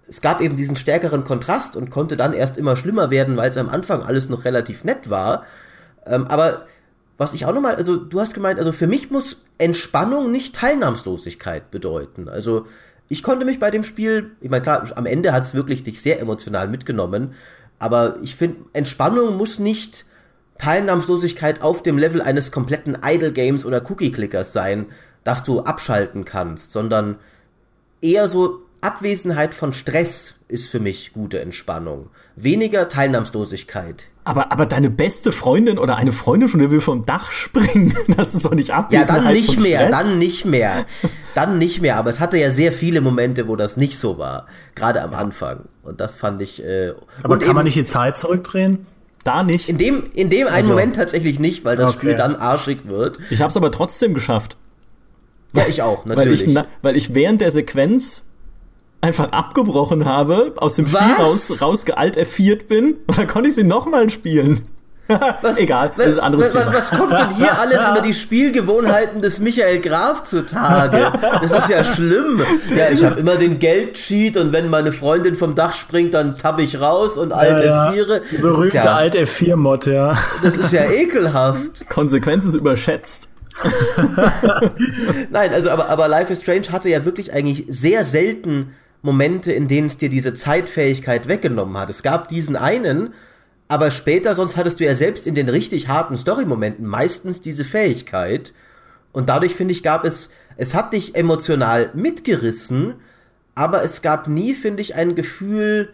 [0.09, 3.57] es gab eben diesen stärkeren Kontrast und konnte dann erst immer schlimmer werden, weil es
[3.57, 5.43] am Anfang alles noch relativ nett war.
[6.05, 6.65] Ähm, aber
[7.17, 11.69] was ich auch nochmal, also du hast gemeint, also für mich muss Entspannung nicht Teilnahmslosigkeit
[11.69, 12.29] bedeuten.
[12.29, 12.65] Also
[13.09, 16.01] ich konnte mich bei dem Spiel, ich meine klar, am Ende hat es wirklich dich
[16.01, 17.33] sehr emotional mitgenommen,
[17.77, 20.05] aber ich finde, Entspannung muss nicht
[20.57, 24.87] Teilnahmslosigkeit auf dem Level eines kompletten Idle Games oder Cookie Clickers sein,
[25.23, 27.17] dass du abschalten kannst, sondern
[28.01, 32.09] eher so Abwesenheit von Stress ist für mich gute Entspannung.
[32.35, 34.05] Weniger Teilnahmslosigkeit.
[34.23, 37.95] Aber, aber deine beste Freundin oder eine Freundin von dir will vom Dach springen.
[38.15, 39.91] Das ist doch nicht Abwesenheit Ja, dann nicht von mehr, Stress.
[39.99, 40.85] dann nicht mehr.
[41.35, 41.97] Dann nicht mehr.
[41.97, 44.45] Aber es hatte ja sehr viele Momente, wo das nicht so war.
[44.75, 45.61] Gerade am Anfang.
[45.83, 46.63] Und das fand ich.
[46.63, 48.85] Äh, Aber und kann man eben nicht die Zeit zurückdrehen?
[49.23, 49.67] Da nicht.
[49.67, 51.97] In dem, in dem einen Also- Moment tatsächlich nicht, weil das Okay.
[51.99, 53.19] Spiel dann arschig wird.
[53.29, 54.57] Ich habe es aber trotzdem geschafft.
[55.53, 56.43] Ja, ich auch, Weil natürlich.
[56.43, 58.28] ich, na, weil ich während der Sequenz
[59.01, 61.19] einfach abgebrochen habe, aus dem Spiel Was?
[61.19, 64.67] raus, rausgealt F4 bin und dann konnte ich sie nochmal spielen.
[65.57, 66.77] Egal, das ist ein anderes was, was, Thema.
[66.77, 71.11] was kommt denn hier alles über die Spielgewohnheiten des Michael Graf zutage?
[71.41, 72.41] Das ist ja schlimm.
[72.75, 76.59] Ja, ich habe immer den Geldcheat und wenn meine Freundin vom Dach springt, dann tapp
[76.59, 77.93] ich raus und Alt F4.
[77.93, 80.15] Die Das ist berühmte ja, Alt F4-Mod, ja.
[80.43, 81.89] das ist ja ekelhaft.
[81.89, 83.29] Konsequenz ist überschätzt.
[85.31, 89.67] Nein, also aber, aber Life is Strange hatte ja wirklich eigentlich sehr selten Momente, in
[89.67, 91.89] denen es dir diese Zeitfähigkeit weggenommen hat.
[91.89, 93.13] Es gab diesen einen,
[93.67, 98.53] aber später, sonst hattest du ja selbst in den richtig harten Story-Momenten meistens diese Fähigkeit.
[99.11, 102.95] Und dadurch, finde ich, gab es, es hat dich emotional mitgerissen,
[103.55, 105.93] aber es gab nie, finde ich, ein Gefühl,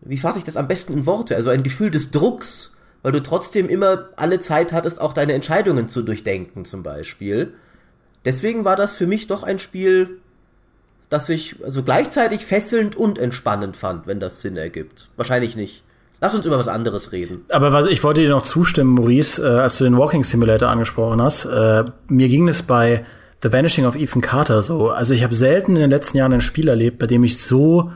[0.00, 3.22] wie fasse ich das am besten in Worte, also ein Gefühl des Drucks, weil du
[3.22, 7.54] trotzdem immer alle Zeit hattest, auch deine Entscheidungen zu durchdenken, zum Beispiel.
[8.24, 10.20] Deswegen war das für mich doch ein Spiel,
[11.08, 15.08] das ich also gleichzeitig fesselnd und entspannend fand, wenn das Sinn ergibt.
[15.16, 15.82] Wahrscheinlich nicht.
[16.20, 17.44] Lass uns über was anderes reden.
[17.48, 21.22] Aber was, ich wollte dir noch zustimmen, Maurice, äh, als du den Walking Simulator angesprochen
[21.22, 21.44] hast.
[21.44, 23.04] Äh, mir ging es bei
[23.42, 24.90] The Vanishing of Ethan Carter so.
[24.90, 27.92] Also ich habe selten in den letzten Jahren ein Spiel erlebt, bei dem ich so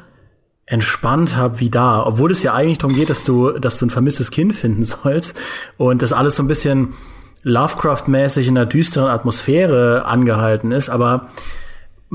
[0.67, 3.91] entspannt habe wie da, obwohl es ja eigentlich darum geht, dass du, dass du ein
[3.91, 5.37] vermisstes Kind finden sollst
[5.77, 6.95] und das alles so ein bisschen
[7.43, 11.29] Lovecraft-mäßig in einer düsteren Atmosphäre angehalten ist, aber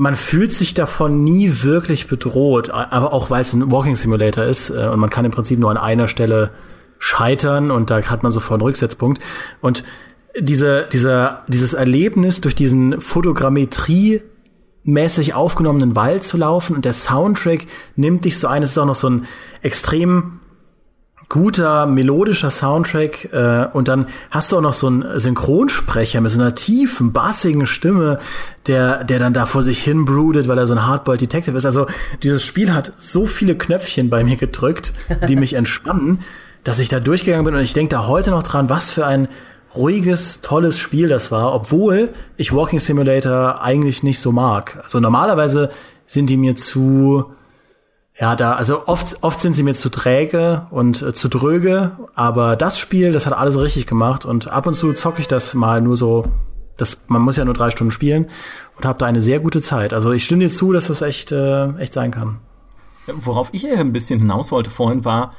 [0.00, 4.70] man fühlt sich davon nie wirklich bedroht, aber auch weil es ein Walking Simulator ist
[4.70, 6.52] äh, und man kann im Prinzip nur an einer Stelle
[7.00, 9.20] scheitern und da hat man sofort einen Rücksetzpunkt.
[9.60, 9.82] Und
[10.38, 14.22] diese, dieser, dieses Erlebnis durch diesen Fotogrammetrie
[14.84, 18.86] mäßig aufgenommenen Wald zu laufen und der Soundtrack nimmt dich so ein, es ist auch
[18.86, 19.26] noch so ein
[19.62, 20.37] extrem
[21.28, 26.40] guter melodischer Soundtrack äh, und dann hast du auch noch so einen Synchronsprecher mit so
[26.40, 28.18] einer tiefen, bassigen Stimme,
[28.66, 31.66] der, der dann da vor sich hin broodet, weil er so ein Hardboiled Detective ist.
[31.66, 31.86] Also
[32.22, 34.94] dieses Spiel hat so viele Knöpfchen bei mir gedrückt,
[35.28, 36.20] die mich entspannen,
[36.64, 39.28] dass ich da durchgegangen bin und ich denke da heute noch dran, was für ein
[39.74, 42.08] ruhiges, tolles Spiel das war, obwohl
[42.38, 44.80] ich Walking Simulator eigentlich nicht so mag.
[44.82, 45.68] Also normalerweise
[46.06, 47.32] sind die mir zu
[48.20, 52.56] ja, da, also oft, oft sind sie mir zu träge und äh, zu dröge, aber
[52.56, 55.80] das Spiel, das hat alles richtig gemacht und ab und zu zocke ich das mal
[55.80, 56.24] nur so,
[56.76, 58.26] das, man muss ja nur drei Stunden spielen
[58.76, 59.92] und habe da eine sehr gute Zeit.
[59.92, 62.40] Also ich stimme dir zu, dass das echt, äh, echt sein kann.
[63.06, 65.30] Worauf ich eher ein bisschen hinaus wollte vorhin war,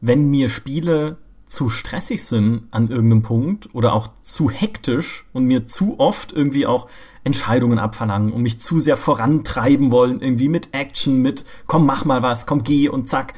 [0.00, 1.16] wenn mir Spiele
[1.48, 6.66] zu stressig sind an irgendeinem Punkt oder auch zu hektisch und mir zu oft irgendwie
[6.66, 6.88] auch
[7.24, 12.22] Entscheidungen abverlangen und mich zu sehr vorantreiben wollen, irgendwie mit Action, mit komm, mach mal
[12.22, 13.34] was, komm, geh und zack,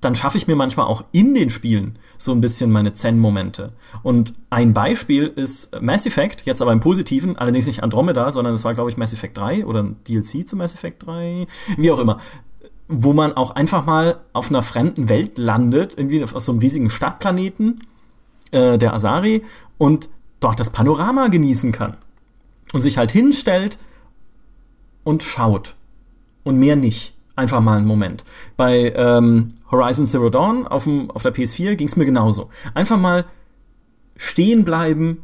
[0.00, 3.72] dann schaffe ich mir manchmal auch in den Spielen so ein bisschen meine Zen-Momente.
[4.02, 8.64] Und ein Beispiel ist Mass Effect, jetzt aber im Positiven, allerdings nicht Andromeda, sondern es
[8.64, 11.98] war, glaube ich, Mass Effect 3 oder ein DLC zu Mass Effect 3, wie auch
[11.98, 12.18] immer
[12.88, 16.90] wo man auch einfach mal auf einer fremden Welt landet, irgendwie auf so einem riesigen
[16.90, 17.84] Stadtplaneten,
[18.50, 19.44] äh, der Asari,
[19.76, 20.08] und
[20.40, 21.96] dort das Panorama genießen kann.
[22.72, 23.78] Und sich halt hinstellt
[25.04, 25.76] und schaut.
[26.44, 27.14] Und mehr nicht.
[27.36, 28.24] Einfach mal einen Moment.
[28.56, 32.48] Bei ähm, Horizon Zero Dawn auf, dem, auf der PS4 ging es mir genauso.
[32.74, 33.26] Einfach mal
[34.16, 35.22] stehen bleiben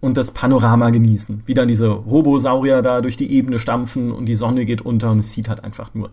[0.00, 1.42] und das Panorama genießen.
[1.46, 5.20] Wie dann diese Robosaurier da durch die Ebene stampfen und die Sonne geht unter und
[5.20, 6.10] es sieht halt einfach nur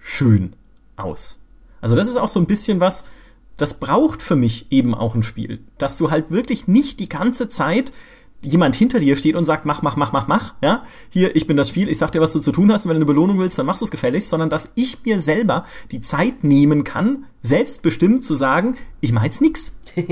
[0.00, 0.52] schön
[0.96, 1.40] aus.
[1.80, 3.04] Also das ist auch so ein bisschen was,
[3.56, 5.60] das braucht für mich eben auch ein Spiel.
[5.78, 7.92] Dass du halt wirklich nicht die ganze Zeit
[8.42, 11.58] jemand hinter dir steht und sagt, mach, mach, mach, mach, mach, ja, hier, ich bin
[11.58, 13.38] das Spiel, ich sag dir, was du zu tun hast, und wenn du eine Belohnung
[13.38, 17.26] willst, dann machst du es gefälligst, sondern dass ich mir selber die Zeit nehmen kann,
[17.42, 19.78] selbstbestimmt zu sagen, ich mach jetzt nix.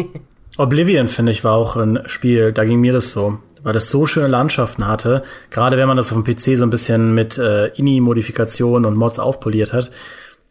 [0.58, 4.06] Oblivion, finde ich, war auch ein Spiel, da ging mir das so weil das so
[4.06, 7.66] schöne Landschaften hatte, gerade wenn man das auf dem PC so ein bisschen mit äh,
[7.66, 9.90] INI-Modifikationen und Mods aufpoliert hat,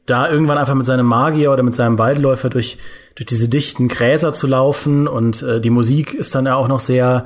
[0.06, 2.78] da irgendwann einfach mit seinem Magier oder mit seinem Waldläufer durch,
[3.16, 6.80] durch diese dichten Gräser zu laufen und äh, die Musik ist dann ja auch noch
[6.80, 7.26] sehr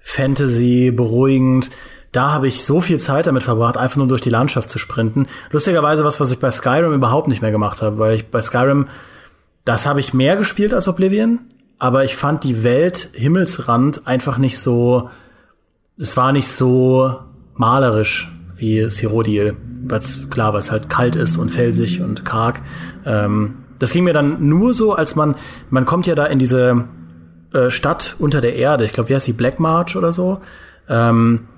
[0.00, 1.70] Fantasy, beruhigend.
[2.12, 5.26] Da habe ich so viel Zeit damit verbracht, einfach nur durch die Landschaft zu sprinten.
[5.50, 8.86] Lustigerweise was, was ich bei Skyrim überhaupt nicht mehr gemacht habe, weil ich bei Skyrim,
[9.64, 11.40] das habe ich mehr gespielt als Oblivion,
[11.80, 15.10] aber ich fand die Welt Himmelsrand einfach nicht so,
[15.98, 17.16] es war nicht so
[17.54, 19.56] malerisch wie Sirodil.
[19.84, 22.62] Weil's, klar, weil es halt kalt ist und felsig und karg.
[23.04, 25.34] Ähm, das ging mir dann nur so, als man,
[25.70, 26.84] man kommt ja da in diese
[27.52, 28.84] äh, Stadt unter der Erde.
[28.84, 30.40] Ich glaube, wie heißt die Black March oder so?
[30.88, 31.48] Ähm,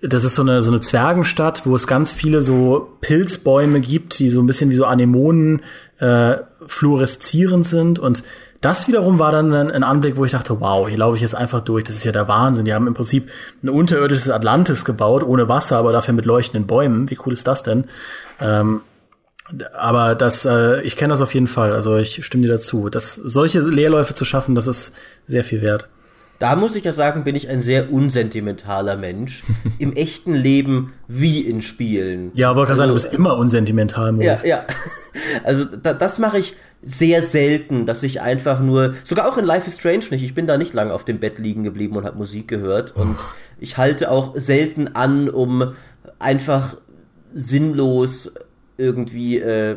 [0.00, 4.30] das ist so eine, so eine Zwergenstadt, wo es ganz viele so Pilzbäume gibt, die
[4.30, 5.62] so ein bisschen wie so Anemonen
[5.98, 8.22] äh, fluoreszierend sind und
[8.64, 11.60] das wiederum war dann ein, Anblick, wo ich dachte, wow, hier laufe ich jetzt einfach
[11.60, 11.84] durch.
[11.84, 12.64] Das ist ja der Wahnsinn.
[12.64, 13.30] Die haben im Prinzip
[13.62, 17.10] ein unterirdisches Atlantis gebaut, ohne Wasser, aber dafür mit leuchtenden Bäumen.
[17.10, 17.84] Wie cool ist das denn?
[18.40, 18.80] Ähm,
[19.76, 21.74] aber das, äh, ich kenne das auf jeden Fall.
[21.74, 22.88] Also ich stimme dir dazu.
[22.88, 24.94] Das, solche Leerläufe zu schaffen, das ist
[25.26, 25.88] sehr viel wert.
[26.38, 29.44] Da muss ich ja sagen, bin ich ein sehr unsentimentaler Mensch.
[29.78, 32.32] Im echten Leben wie in Spielen.
[32.34, 34.42] Ja, wollte also, sagen, du bist immer unsentimental, Moritz.
[34.42, 34.64] Ja, ja.
[35.44, 39.68] Also da, das mache ich sehr selten, dass ich einfach nur, sogar auch in Life
[39.68, 42.18] is Strange nicht, ich bin da nicht lange auf dem Bett liegen geblieben und habe
[42.18, 43.16] Musik gehört und
[43.60, 45.74] ich halte auch selten an, um
[46.18, 46.76] einfach
[47.32, 48.34] sinnlos
[48.76, 49.76] irgendwie äh,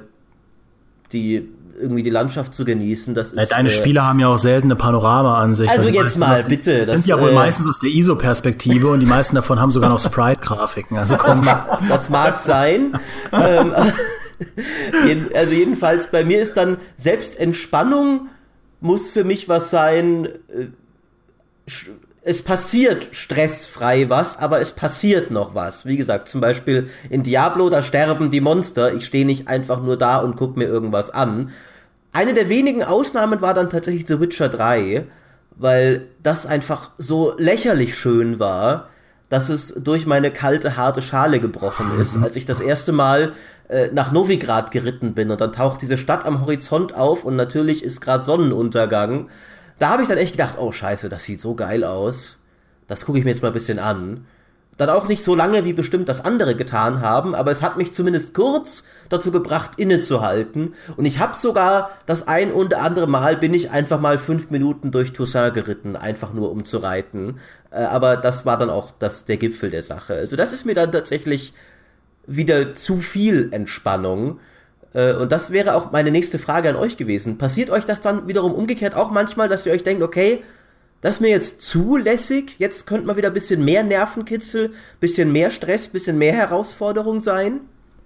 [1.13, 3.13] die irgendwie die Landschaft zu genießen.
[3.13, 5.71] Das ist, Deine äh, Spiele haben ja auch selten eine Panoramaa-Ansicht.
[5.71, 6.85] Also jetzt mal, bitte.
[6.85, 9.89] Das sind ja wohl äh, meistens aus der ISO-Perspektive und die meisten davon haben sogar
[9.89, 10.97] noch Sprite-Grafiken.
[10.97, 11.43] Also komm.
[11.43, 12.99] Das, mag, das mag sein.
[13.31, 13.73] ähm,
[15.33, 18.29] also jedenfalls bei mir ist dann selbst Entspannung
[18.79, 20.29] muss für mich was sein.
[22.27, 25.85] Es passiert stressfrei was, aber es passiert noch was.
[25.85, 28.93] Wie gesagt, zum Beispiel in Diablo, da sterben die Monster.
[28.93, 31.51] Ich stehe nicht einfach nur da und gucke mir irgendwas an.
[32.11, 35.05] Eine der wenigen Ausnahmen war dann tatsächlich The Witcher 3,
[35.55, 38.89] weil das einfach so lächerlich schön war,
[39.29, 42.17] dass es durch meine kalte, harte Schale gebrochen ist.
[42.21, 43.35] Als ich das erste Mal
[43.69, 47.85] äh, nach Novigrad geritten bin und dann taucht diese Stadt am Horizont auf und natürlich
[47.85, 49.29] ist gerade Sonnenuntergang
[49.79, 52.39] da habe ich dann echt gedacht, oh scheiße, das sieht so geil aus.
[52.87, 54.25] Das gucke ich mir jetzt mal ein bisschen an.
[54.77, 57.93] Dann auch nicht so lange, wie bestimmt das andere getan haben, aber es hat mich
[57.93, 60.75] zumindest kurz dazu gebracht, innezuhalten.
[60.95, 64.91] Und ich habe sogar das ein oder andere Mal bin ich einfach mal fünf Minuten
[64.91, 67.39] durch Toussaint geritten, einfach nur um zu reiten.
[67.71, 70.13] Äh, aber das war dann auch das, der Gipfel der Sache.
[70.13, 71.53] Also das ist mir dann tatsächlich
[72.27, 74.39] wieder zu viel Entspannung.
[74.93, 77.37] Äh, und das wäre auch meine nächste Frage an euch gewesen.
[77.37, 80.43] Passiert euch das dann wiederum umgekehrt auch manchmal, dass ihr euch denkt, okay,
[81.01, 85.51] das ist mir jetzt zulässig, jetzt könnte mal wieder ein bisschen mehr Nervenkitzel, bisschen mehr
[85.51, 87.61] Stress, bisschen mehr Herausforderung sein?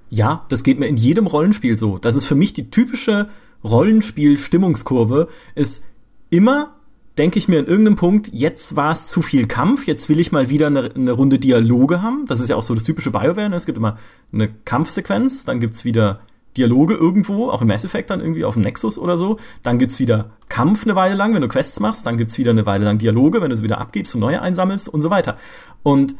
[0.09, 1.97] Ja, das geht mir in jedem Rollenspiel so.
[1.97, 3.29] Das ist für mich die typische
[3.63, 5.85] Rollenspiel-Stimmungskurve, ist
[6.29, 6.75] immer
[7.17, 10.31] denke ich mir in irgendeinem Punkt, jetzt war es zu viel Kampf, jetzt will ich
[10.31, 12.25] mal wieder eine, eine, Runde Dialoge haben.
[12.25, 13.49] Das ist ja auch so das typische BioWare.
[13.49, 13.55] Ne?
[13.55, 13.97] Es gibt immer
[14.31, 16.21] eine Kampfsequenz, dann gibt's wieder
[16.57, 19.37] Dialoge irgendwo, auch im Mass Effect dann irgendwie auf dem Nexus oder so.
[19.63, 22.05] Dann gibt's wieder Kampf eine Weile lang, wenn du Quests machst.
[22.05, 24.89] Dann gibt's wieder eine Weile lang Dialoge, wenn du sie wieder abgibst und neue einsammelst
[24.89, 25.37] und so weiter.
[25.83, 26.15] Und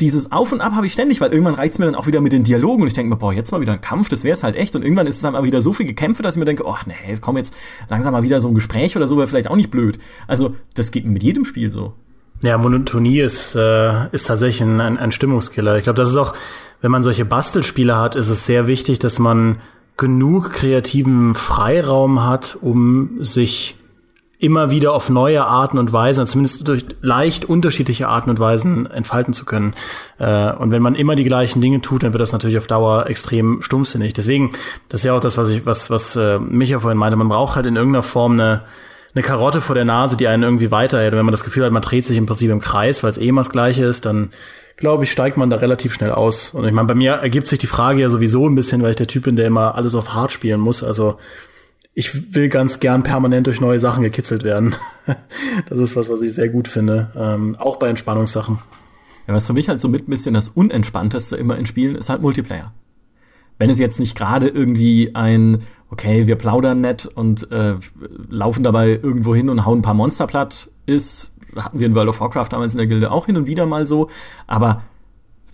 [0.00, 2.32] dieses Auf und Ab habe ich ständig, weil irgendwann reizt mir dann auch wieder mit
[2.32, 4.42] den Dialogen und ich denke mir, boah, jetzt mal wieder ein Kampf, das wäre es
[4.42, 4.76] halt echt.
[4.76, 6.76] Und irgendwann ist es dann aber wieder so viel gekämpft, dass ich mir denke, oh
[6.86, 7.54] nee, komm jetzt
[7.88, 9.98] langsam mal wieder so ein Gespräch oder so, wäre vielleicht auch nicht blöd.
[10.26, 11.94] Also das geht mit jedem Spiel so.
[12.42, 15.78] Ja, Monotonie ist, äh, ist tatsächlich ein, ein Stimmungskiller.
[15.78, 16.34] Ich glaube, das ist auch
[16.80, 19.56] wenn man solche Bastelspiele hat, ist es sehr wichtig, dass man
[19.96, 23.76] genug kreativen Freiraum hat, um sich
[24.38, 29.32] immer wieder auf neue Arten und Weisen, zumindest durch leicht unterschiedliche Arten und Weisen entfalten
[29.32, 29.74] zu können.
[30.18, 33.06] Äh, und wenn man immer die gleichen Dinge tut, dann wird das natürlich auf Dauer
[33.06, 34.12] extrem stumpfsinnig.
[34.12, 34.52] Deswegen,
[34.90, 37.56] das ist ja auch das, was ich, was, was äh, Micha vorhin meinte, man braucht
[37.56, 38.62] halt in irgendeiner Form eine,
[39.14, 41.14] eine Karotte vor der Nase, die einen irgendwie weiterhält.
[41.14, 43.18] Und wenn man das Gefühl hat, man dreht sich im Prinzip im Kreis, weil es
[43.18, 44.30] eh immer das Gleiche ist, dann
[44.76, 46.50] glaube ich, steigt man da relativ schnell aus.
[46.50, 48.96] Und ich meine, bei mir ergibt sich die Frage ja sowieso ein bisschen, weil ich
[48.96, 50.82] der Typ bin, der immer alles auf hart spielen muss.
[50.82, 51.18] Also
[51.94, 54.76] ich will ganz gern permanent durch neue Sachen gekitzelt werden.
[55.68, 57.10] das ist was, was ich sehr gut finde.
[57.16, 58.58] Ähm, auch bei Entspannungssachen.
[59.26, 62.10] Ja, was für mich halt so mit ein bisschen das Unentspannteste immer in Spielen ist
[62.10, 62.72] halt Multiplayer.
[63.58, 67.76] Wenn es jetzt nicht gerade irgendwie ein, okay, wir plaudern nett und äh,
[68.28, 72.08] laufen dabei irgendwo hin und hauen ein paar Monster platt ist, hatten wir in World
[72.08, 74.08] of Warcraft damals in der Gilde auch hin und wieder mal so.
[74.46, 74.82] Aber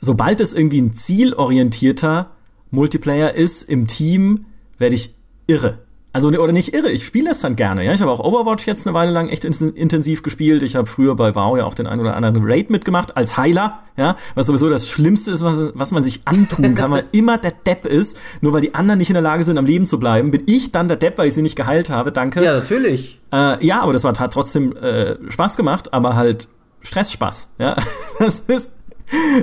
[0.01, 2.31] sobald es irgendwie ein zielorientierter
[2.71, 4.47] Multiplayer ist im Team,
[4.79, 5.15] werde ich
[5.47, 5.79] irre.
[6.15, 7.85] Also, oder nicht irre, ich spiele das dann gerne.
[7.85, 10.63] Ja, ich habe auch Overwatch jetzt eine Weile lang echt intensiv gespielt.
[10.63, 13.81] Ich habe früher bei WoW ja auch den einen oder anderen Raid mitgemacht als Heiler,
[13.97, 17.53] ja, was sowieso das Schlimmste ist, was, was man sich antun kann, weil immer der
[17.53, 18.21] Depp ist.
[18.43, 20.71] Nur weil die anderen nicht in der Lage sind, am Leben zu bleiben, bin ich
[20.71, 22.13] dann der Depp, weil ich sie nicht geheilt habe.
[22.13, 22.45] Danke.
[22.45, 23.19] Ja, natürlich.
[23.33, 26.49] Äh, ja, aber das war, hat trotzdem äh, Spaß gemacht, aber halt
[26.83, 27.55] Stressspaß.
[27.59, 27.77] Ja,
[28.19, 28.73] das ist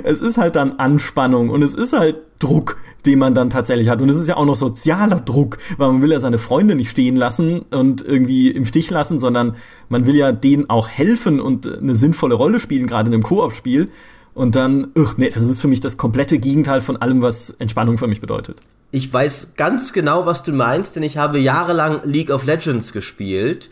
[0.02, 4.02] es ist halt dann Anspannung und es ist halt Druck, den man dann tatsächlich hat.
[4.02, 6.90] Und es ist ja auch noch sozialer Druck, weil man will ja seine Freunde nicht
[6.90, 9.56] stehen lassen und irgendwie im Stich lassen, sondern
[9.88, 13.90] man will ja denen auch helfen und eine sinnvolle Rolle spielen, gerade in einem Koop-Spiel.
[14.32, 17.98] Und dann, ugh, nee, das ist für mich das komplette Gegenteil von allem, was Entspannung
[17.98, 18.60] für mich bedeutet.
[18.92, 23.70] Ich weiß ganz genau, was du meinst, denn ich habe jahrelang League of Legends gespielt.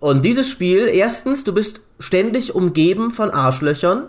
[0.00, 4.06] Und dieses Spiel, erstens, du bist ständig umgeben von Arschlöchern.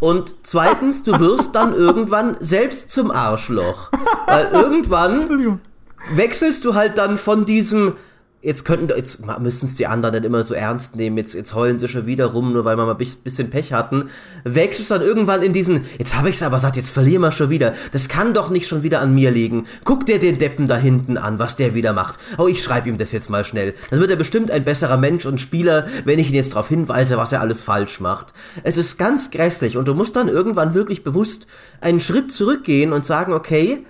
[0.00, 3.90] Und zweitens, du wirst dann irgendwann selbst zum Arschloch.
[4.26, 5.60] Weil irgendwann
[6.14, 7.94] wechselst du halt dann von diesem
[8.42, 11.78] jetzt könnten, jetzt müssen es die anderen nicht immer so ernst nehmen, jetzt, jetzt heulen
[11.78, 14.10] sie schon wieder rum, nur weil wir mal ein bisschen Pech hatten,
[14.44, 17.72] wechselst dann irgendwann in diesen, jetzt habe ich's aber gesagt, jetzt verlieren wir schon wieder,
[17.92, 21.16] das kann doch nicht schon wieder an mir liegen, guck dir den Deppen da hinten
[21.16, 24.10] an, was der wieder macht, oh, ich schreibe ihm das jetzt mal schnell, dann wird
[24.10, 27.40] er bestimmt ein besserer Mensch und Spieler, wenn ich ihn jetzt darauf hinweise, was er
[27.40, 28.32] alles falsch macht.
[28.64, 31.46] Es ist ganz grässlich und du musst dann irgendwann wirklich bewusst
[31.80, 33.86] einen Schritt zurückgehen und sagen, okay,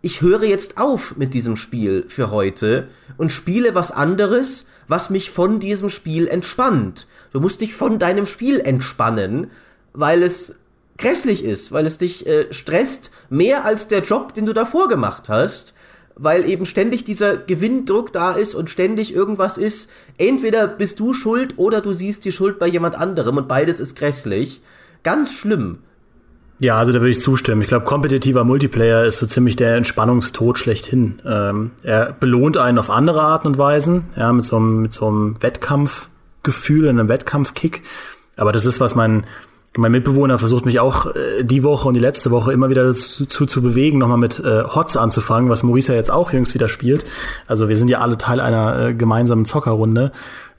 [0.00, 5.30] ich höre jetzt auf mit diesem Spiel für heute und spiele was anderes, was mich
[5.30, 7.06] von diesem Spiel entspannt.
[7.32, 9.50] Du musst dich von deinem Spiel entspannen,
[9.92, 10.56] weil es
[10.96, 15.28] grässlich ist, weil es dich äh, stresst, mehr als der Job, den du davor gemacht
[15.28, 15.74] hast,
[16.14, 19.88] weil eben ständig dieser Gewinndruck da ist und ständig irgendwas ist.
[20.16, 23.94] Entweder bist du schuld oder du siehst die Schuld bei jemand anderem und beides ist
[23.94, 24.60] grässlich.
[25.02, 25.78] Ganz schlimm.
[26.60, 27.62] Ja, also da würde ich zustimmen.
[27.62, 31.20] Ich glaube, kompetitiver Multiplayer ist so ziemlich der Entspannungstod schlechthin.
[31.24, 35.06] Ähm, er belohnt einen auf andere Arten und Weisen, ja, mit so einem, mit so
[35.06, 37.84] einem Wettkampfgefühl, einem Wettkampfkick.
[38.36, 39.24] Aber das ist, was mein,
[39.76, 43.24] mein Mitbewohner versucht mich auch äh, die Woche und die letzte Woche immer wieder dazu
[43.24, 46.68] zu, zu bewegen, nochmal mit äh, Hots anzufangen, was Maurice ja jetzt auch jüngst wieder
[46.68, 47.04] spielt.
[47.46, 50.10] Also wir sind ja alle Teil einer äh, gemeinsamen Zockerrunde.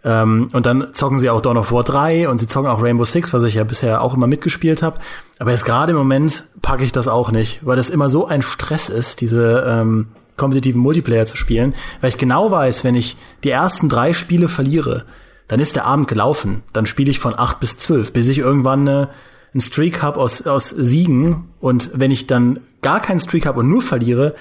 [0.03, 3.03] Ähm, und dann zocken sie auch Dawn of War 3 und sie zocken auch Rainbow
[3.03, 4.99] Six, was ich ja bisher auch immer mitgespielt habe.
[5.39, 8.41] Aber jetzt gerade im Moment packe ich das auch nicht, weil das immer so ein
[8.41, 13.49] Stress ist, diese ähm, kompetitiven Multiplayer zu spielen, weil ich genau weiß, wenn ich die
[13.49, 15.05] ersten drei Spiele verliere,
[15.47, 16.61] dann ist der Abend gelaufen.
[16.73, 19.07] Dann spiele ich von acht bis zwölf, bis ich irgendwann äh,
[19.53, 21.49] einen Streak habe aus, aus Siegen.
[21.59, 24.35] Und wenn ich dann gar keinen Streak habe und nur verliere,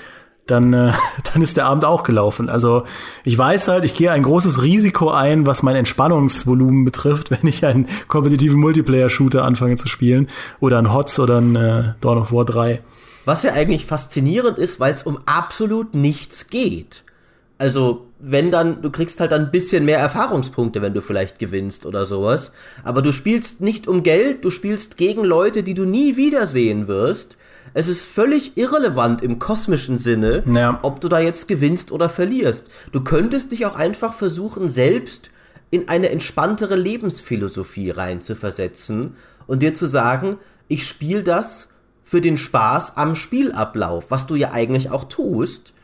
[0.51, 0.93] dann, äh,
[1.33, 2.49] dann ist der Abend auch gelaufen.
[2.49, 2.85] Also
[3.25, 7.65] ich weiß halt, ich gehe ein großes Risiko ein, was mein Entspannungsvolumen betrifft, wenn ich
[7.65, 10.29] einen kompetitiven Multiplayer-Shooter anfange zu spielen
[10.61, 12.81] oder ein HOTS oder ein äh, Dawn of War 3.
[13.25, 17.03] Was ja eigentlich faszinierend ist, weil es um absolut nichts geht.
[17.59, 22.07] Also, wenn dann, du kriegst halt ein bisschen mehr Erfahrungspunkte, wenn du vielleicht gewinnst oder
[22.07, 22.53] sowas.
[22.85, 27.37] Aber du spielst nicht um Geld, du spielst gegen Leute, die du nie wiedersehen wirst.
[27.75, 30.79] Es ist völlig irrelevant im kosmischen Sinne, ja.
[30.83, 32.71] ob du da jetzt gewinnst oder verlierst.
[32.93, 35.31] Du könntest dich auch einfach versuchen, selbst
[35.71, 39.17] in eine entspanntere Lebensphilosophie reinzuversetzen
[39.47, 41.69] und dir zu sagen, ich spiele das
[42.03, 45.75] für den Spaß am Spielablauf, was du ja eigentlich auch tust.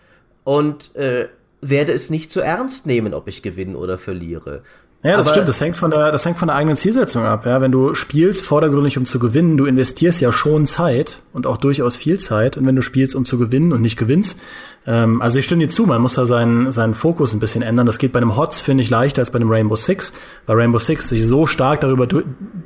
[0.43, 1.29] Und äh,
[1.61, 4.63] werde es nicht zu ernst nehmen, ob ich gewinne oder verliere.
[5.05, 5.49] Ja, das Aber stimmt.
[5.49, 7.45] Das hängt von der, das hängt von der eigenen Zielsetzung ab.
[7.45, 11.59] Ja, wenn du spielst vordergründig um zu gewinnen, du investierst ja schon Zeit und auch
[11.59, 12.57] durchaus viel Zeit.
[12.57, 14.41] Und wenn du spielst um zu gewinnen und nicht gewinnst,
[14.87, 17.85] ähm, also ich stimme dir zu, man muss da seinen seinen Fokus ein bisschen ändern.
[17.85, 20.15] Das geht bei einem HOTS finde ich leichter als bei einem Rainbow Six,
[20.47, 22.07] weil Rainbow Six sich so stark darüber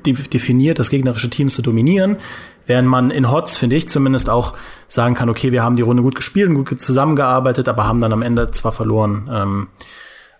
[0.07, 2.18] definiert, das gegnerische Team zu dominieren,
[2.68, 4.53] Während man in HOTS, finde ich zumindest, auch
[4.89, 8.12] sagen kann, okay, wir haben die Runde gut gespielt und gut zusammengearbeitet, aber haben dann
[8.12, 9.26] am Ende zwar verloren.
[9.32, 9.68] Ähm,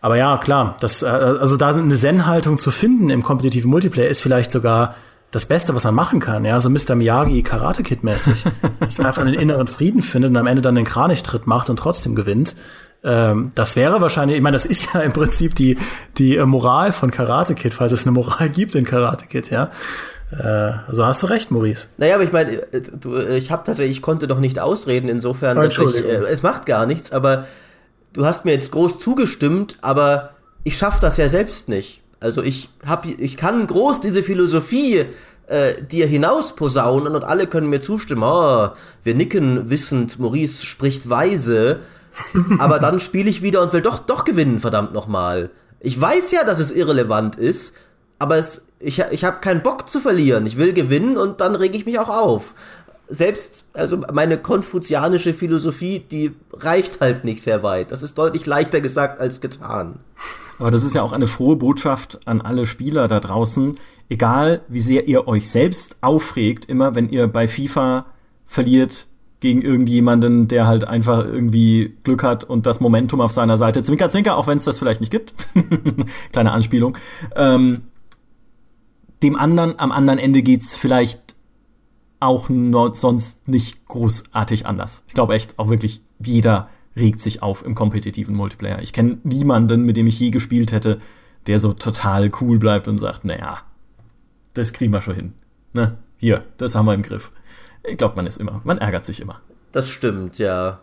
[0.01, 4.21] aber ja, klar, das, äh, also da eine Zen-Haltung zu finden im kompetitiven Multiplayer ist
[4.21, 4.95] vielleicht sogar
[5.31, 6.95] das Beste, was man machen kann, ja, so Mr.
[6.95, 8.45] Miyagi Karate Kid mäßig,
[8.81, 11.79] dass man einfach einen inneren Frieden findet und am Ende dann den Kranichtritt macht und
[11.79, 12.57] trotzdem gewinnt.
[13.05, 15.77] Ähm, das wäre wahrscheinlich, ich meine, das ist ja im Prinzip die
[16.17, 19.71] die äh, Moral von Karate Kid, falls es eine Moral gibt in Karate Kid, ja.
[20.31, 20.43] Äh,
[20.87, 21.89] also hast du recht, Maurice.
[21.97, 25.79] Naja, aber ich meine, äh, ich habe tatsächlich, ich konnte doch nicht ausreden, insofern, dass
[25.79, 27.47] ich, äh, es macht gar nichts, aber
[28.13, 30.31] du hast mir jetzt groß zugestimmt, aber
[30.65, 32.03] ich schaffe das ja selbst nicht.
[32.21, 35.07] Also ich hab, ich kann groß diese Philosophie
[35.47, 38.23] äh, dir hinaus posaunen und alle können mir zustimmen.
[38.25, 38.69] Oh,
[39.05, 41.81] wir nicken wissend, Maurice spricht weise,
[42.59, 45.51] aber dann spiele ich wieder und will doch doch gewinnen, verdammt nochmal.
[45.81, 47.77] Ich weiß ja, dass es irrelevant ist,
[48.19, 50.47] aber es ich, ich habe keinen Bock zu verlieren.
[50.47, 52.55] Ich will gewinnen und dann rege ich mich auch auf.
[53.09, 57.91] Selbst, also meine konfuzianische Philosophie, die reicht halt nicht sehr weit.
[57.91, 60.01] Das ist deutlich leichter gesagt als getan.
[60.59, 63.77] Aber das ist ja auch eine frohe Botschaft an alle Spieler da draußen.
[64.09, 68.07] Egal, wie sehr ihr euch selbst aufregt, immer wenn ihr bei FIFA
[68.47, 69.07] verliert
[69.41, 73.83] gegen irgendjemanden, der halt einfach irgendwie Glück hat und das Momentum auf seiner Seite.
[73.83, 75.35] Zwinker, zwinker, auch wenn es das vielleicht nicht gibt.
[76.33, 76.97] Kleine Anspielung.
[77.37, 77.83] Ähm,
[79.23, 81.28] dem anderen, am anderen Ende geht's vielleicht
[82.21, 82.49] auch
[82.93, 85.05] sonst nicht großartig anders.
[85.09, 88.83] Ich glaube echt, auch wirklich jeder regt sich auf im kompetitiven Multiplayer.
[88.83, 90.99] Ich kenne niemanden, mit dem ich je gespielt hätte,
[91.47, 93.63] der so total cool bleibt und sagt, naja,
[94.55, 95.33] das kriegen wir schon hin.
[95.73, 95.97] Ne?
[96.17, 97.31] Hier, das haben wir im Griff.
[97.85, 99.41] Ich glaube, man ist immer, man ärgert sich immer.
[99.73, 100.81] Das stimmt, ja.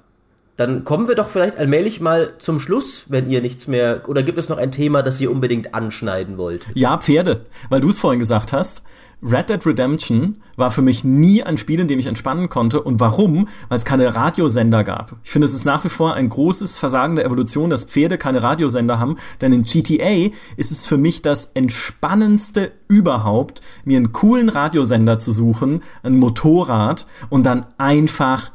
[0.55, 4.07] Dann kommen wir doch vielleicht allmählich mal zum Schluss, wenn ihr nichts mehr.
[4.07, 6.67] Oder gibt es noch ein Thema, das ihr unbedingt anschneiden wollt?
[6.75, 8.83] Ja, Pferde, weil du es vorhin gesagt hast.
[9.26, 12.82] Red Dead Redemption war für mich nie ein Spiel, in dem ich entspannen konnte.
[12.82, 13.47] Und warum?
[13.69, 15.15] Weil es keine Radiosender gab.
[15.23, 18.43] Ich finde, es ist nach wie vor ein großes Versagen der Evolution, dass Pferde keine
[18.43, 19.17] Radiosender haben.
[19.41, 25.32] Denn in GTA ist es für mich das entspannendste überhaupt, mir einen coolen Radiosender zu
[25.32, 28.51] suchen, ein Motorrad und dann einfach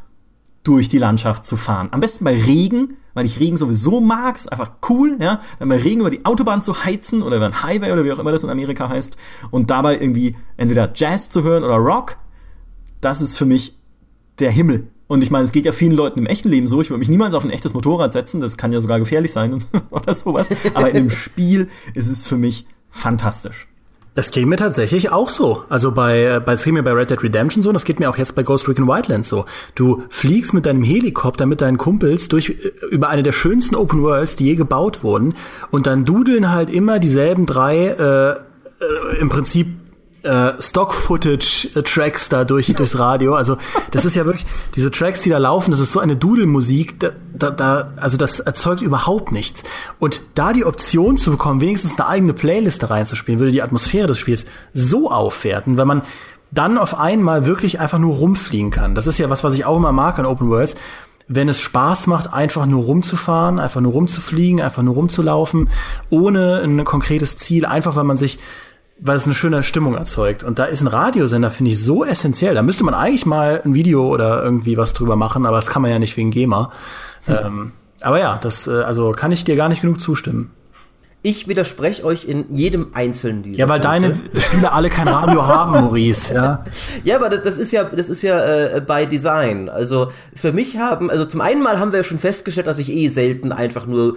[0.63, 1.89] durch die Landschaft zu fahren.
[1.91, 5.77] Am besten bei Regen, weil ich Regen sowieso mag, ist einfach cool, ja, dann bei
[5.77, 8.45] Regen über die Autobahn zu heizen oder über ein Highway oder wie auch immer das
[8.45, 9.15] in Amerika heißt
[9.51, 12.17] und dabei irgendwie entweder Jazz zu hören oder Rock,
[13.03, 13.77] das ist für mich
[14.39, 14.87] der Himmel.
[15.07, 17.11] Und ich meine, es geht ja vielen Leuten im echten Leben so, ich würde mich
[17.11, 20.89] niemals auf ein echtes Motorrad setzen, das kann ja sogar gefährlich sein oder sowas, aber
[20.89, 23.69] in dem Spiel ist es für mich fantastisch.
[24.15, 25.63] Das geht mir tatsächlich auch so.
[25.69, 28.01] Also bei, äh, bei, das geht mir bei Red Dead Redemption so und das geht
[28.01, 29.45] mir auch jetzt bei Ghost Recon Wildlands so.
[29.77, 34.03] Du fliegst mit deinem Helikopter mit deinen Kumpels durch, äh, über eine der schönsten Open
[34.03, 35.35] Worlds, die je gebaut wurden
[35.71, 38.31] und dann dudeln halt immer dieselben drei, äh,
[38.85, 39.69] äh, im Prinzip
[40.23, 43.35] äh, Stock-Footage-Tracks da durch, durchs Radio.
[43.35, 43.57] Also
[43.91, 47.11] das ist ja wirklich, diese Tracks, die da laufen, das ist so eine Dudelmusik, da,
[47.33, 49.63] da, da, also das erzeugt überhaupt nichts.
[49.99, 54.19] Und da die Option zu bekommen, wenigstens eine eigene Playliste reinzuspielen, würde die Atmosphäre des
[54.19, 56.03] Spiels so aufwerten, wenn man
[56.51, 58.95] dann auf einmal wirklich einfach nur rumfliegen kann.
[58.95, 60.75] Das ist ja was, was ich auch immer mag an Open Worlds.
[61.29, 65.69] Wenn es Spaß macht, einfach nur rumzufahren, einfach nur rumzufliegen, einfach nur rumzulaufen,
[66.11, 68.41] ohne ein konkretes Ziel, einfach weil man sich
[69.03, 70.45] weil es eine schöne Stimmung erzeugt.
[70.45, 72.55] Und da ist ein Radiosender, finde ich, so essentiell.
[72.55, 75.83] Da müsste man eigentlich mal ein Video oder irgendwie was drüber machen, aber das kann
[75.83, 76.71] man ja nicht wegen GEMA.
[77.25, 77.37] Hm.
[77.45, 77.73] Ähm,
[78.03, 80.51] aber ja, das, äh, also kann ich dir gar nicht genug zustimmen.
[81.23, 84.01] Ich widerspreche euch in jedem einzelnen dieser Ja, weil Punkte.
[84.31, 86.65] deine Spiele alle kein Radio haben, Maurice, ja.
[87.05, 89.69] Ja, aber das, das ist ja, das ist ja äh, by Design.
[89.69, 92.91] Also für mich haben, also zum einen mal haben wir ja schon festgestellt, dass ich
[92.91, 94.17] eh selten einfach nur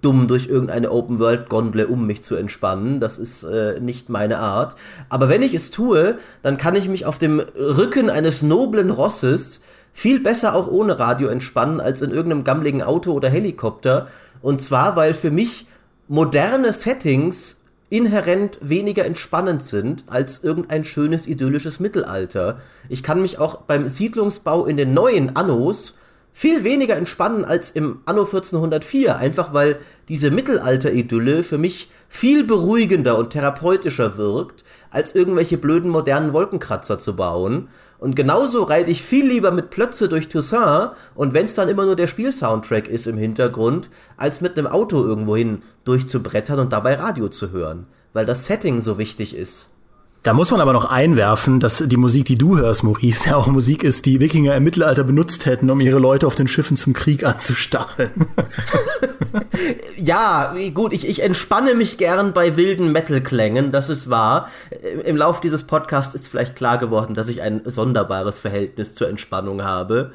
[0.00, 3.00] dumm durch irgendeine Open World Gondel, um mich zu entspannen.
[3.00, 4.74] Das ist äh, nicht meine Art.
[5.08, 9.60] Aber wenn ich es tue, dann kann ich mich auf dem Rücken eines noblen Rosses
[9.92, 14.08] viel besser auch ohne Radio entspannen als in irgendeinem gammligen Auto oder Helikopter.
[14.42, 15.66] Und zwar, weil für mich
[16.08, 22.60] moderne Settings inhärent weniger entspannend sind als irgendein schönes idyllisches Mittelalter.
[22.88, 25.98] Ich kann mich auch beim Siedlungsbau in den neuen Annos
[26.32, 33.18] viel weniger entspannen als im Anno 1404, einfach weil diese Mittelalter-Idylle für mich viel beruhigender
[33.18, 37.68] und therapeutischer wirkt, als irgendwelche blöden modernen Wolkenkratzer zu bauen.
[37.98, 41.84] Und genauso reite ich viel lieber mit Plötze durch Toussaint und wenn es dann immer
[41.84, 47.28] nur der Spielsoundtrack ist im Hintergrund, als mit einem Auto irgendwohin durchzubrettern und dabei Radio
[47.28, 49.70] zu hören, weil das Setting so wichtig ist.
[50.28, 53.46] Da muss man aber noch einwerfen, dass die Musik, die du hörst, Maurice, ja auch
[53.46, 56.92] Musik ist, die Wikinger im Mittelalter benutzt hätten, um ihre Leute auf den Schiffen zum
[56.92, 58.10] Krieg anzustacheln.
[59.96, 64.50] ja, gut, ich, ich entspanne mich gern bei wilden Metal-Klängen, das ist wahr.
[65.06, 69.62] Im Lauf dieses Podcasts ist vielleicht klar geworden, dass ich ein sonderbares Verhältnis zur Entspannung
[69.62, 70.12] habe.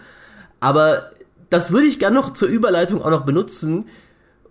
[0.59, 1.09] Aber
[1.49, 3.85] das würde ich gern noch zur Überleitung auch noch benutzen,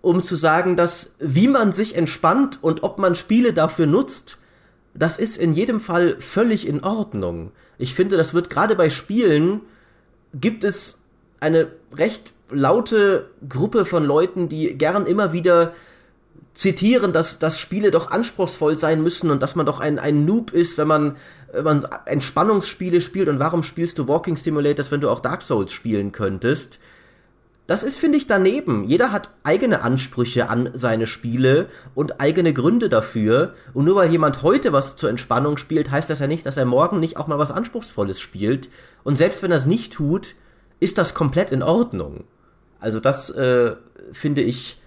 [0.01, 4.37] um zu sagen, dass wie man sich entspannt und ob man Spiele dafür nutzt,
[4.93, 7.51] das ist in jedem Fall völlig in Ordnung.
[7.77, 9.61] Ich finde, das wird gerade bei Spielen,
[10.33, 11.01] gibt es
[11.39, 15.73] eine recht laute Gruppe von Leuten, die gern immer wieder
[16.53, 20.51] zitieren, dass, dass Spiele doch anspruchsvoll sein müssen und dass man doch ein, ein Noob
[20.51, 21.17] ist, wenn man,
[21.51, 25.71] wenn man Entspannungsspiele spielt und warum spielst du Walking Simulators, wenn du auch Dark Souls
[25.71, 26.79] spielen könntest
[27.65, 28.83] das ist, finde ich, daneben.
[28.83, 33.53] Jeder hat eigene Ansprüche an seine Spiele und eigene Gründe dafür.
[33.73, 36.65] Und nur weil jemand heute was zur Entspannung spielt, heißt das ja nicht, dass er
[36.65, 38.69] morgen nicht auch mal was Anspruchsvolles spielt.
[39.03, 40.35] Und selbst wenn er es nicht tut,
[40.81, 42.25] ist das komplett in Ordnung.
[42.81, 43.75] Also das, äh,
[44.11, 44.81] finde ich,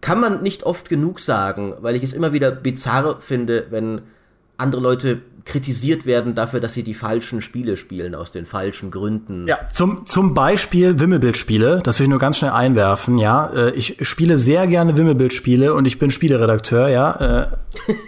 [0.00, 4.02] kann man nicht oft genug sagen, weil ich es immer wieder bizarr finde, wenn
[4.56, 9.46] andere Leute kritisiert werden dafür, dass sie die falschen Spiele spielen, aus den falschen Gründen.
[9.46, 13.50] Ja, zum, zum Beispiel Wimmelbildspiele, das will ich nur ganz schnell einwerfen, ja.
[13.54, 17.42] Äh, ich spiele sehr gerne Wimmelbildspiele und ich bin Spieleredakteur, ja.
[17.42, 17.46] Äh,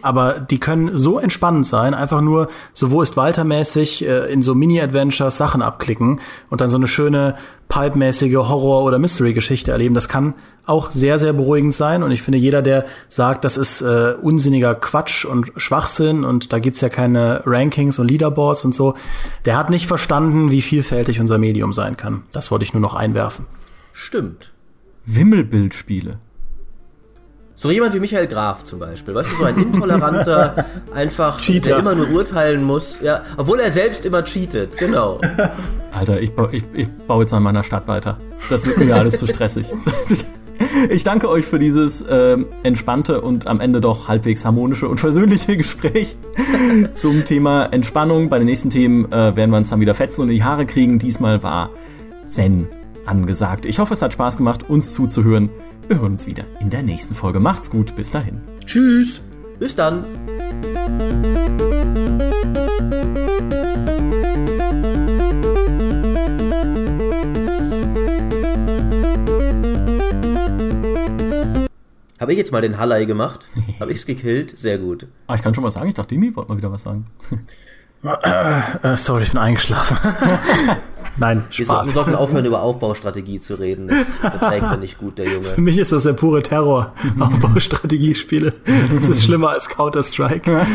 [0.03, 4.41] aber die können so entspannend sein, einfach nur so wo ist Walter mäßig äh, in
[4.41, 7.35] so Mini-Adventures Sachen abklicken und dann so eine schöne
[7.69, 9.95] pulpmäßige Horror- oder Mystery-Geschichte erleben.
[9.95, 10.35] Das kann
[10.67, 12.03] auch sehr, sehr beruhigend sein.
[12.03, 16.59] Und ich finde, jeder, der sagt, das ist äh, unsinniger Quatsch und Schwachsinn und da
[16.59, 18.95] gibt's ja keine Rankings und Leaderboards und so,
[19.45, 22.25] der hat nicht verstanden, wie vielfältig unser Medium sein kann.
[22.33, 23.47] Das wollte ich nur noch einwerfen.
[23.93, 24.53] Stimmt.
[25.05, 26.19] Wimmelbildspiele.
[27.59, 31.71] So jemand wie Michael Graf zum Beispiel, weißt du, so ein intoleranter, einfach, Cheater.
[31.71, 35.19] der immer nur urteilen muss, ja, obwohl er selbst immer cheatet, genau.
[35.91, 38.19] Alter, ich, ich, ich baue jetzt an meiner Stadt weiter.
[38.51, 39.73] Das wird mir alles zu stressig.
[40.91, 45.57] Ich danke euch für dieses äh, entspannte und am Ende doch halbwegs harmonische und versöhnliche
[45.57, 46.17] Gespräch
[46.95, 48.29] zum Thema Entspannung.
[48.29, 50.67] Bei den nächsten Themen äh, werden wir uns dann wieder fetzen und in die Haare
[50.67, 50.99] kriegen.
[50.99, 51.71] Diesmal war
[52.29, 52.69] Zen
[53.05, 53.67] angesagt.
[53.67, 55.51] Ich hoffe, es hat Spaß gemacht, uns zuzuhören.
[55.89, 57.41] Wir hören uns wieder in der nächsten Folge.
[57.41, 58.41] Macht's gut, bis dahin.
[58.65, 59.21] Tschüss.
[59.59, 60.05] Bis dann.
[72.19, 73.47] Habe ich jetzt mal den Hallei gemacht?
[73.81, 74.59] Habe ich's gekillt?
[74.59, 75.07] Sehr gut.
[75.27, 75.89] Ah, ich kann schon was sagen.
[75.89, 77.05] Ich dachte, Dimi wollte mal wieder was sagen.
[78.03, 79.99] äh, sorry, ich bin eingeschlafen.
[81.19, 81.59] Nein, Spaß.
[81.59, 83.89] Wir, sollten, wir sollten aufhören, über Aufbaustrategie zu reden.
[83.89, 84.07] Das
[84.39, 85.45] verträgt er nicht gut, der Junge.
[85.45, 86.95] Für mich ist das der pure Terror.
[87.19, 88.53] Aufbaustrategiespiele.
[88.95, 90.67] Das ist schlimmer als Counter-Strike.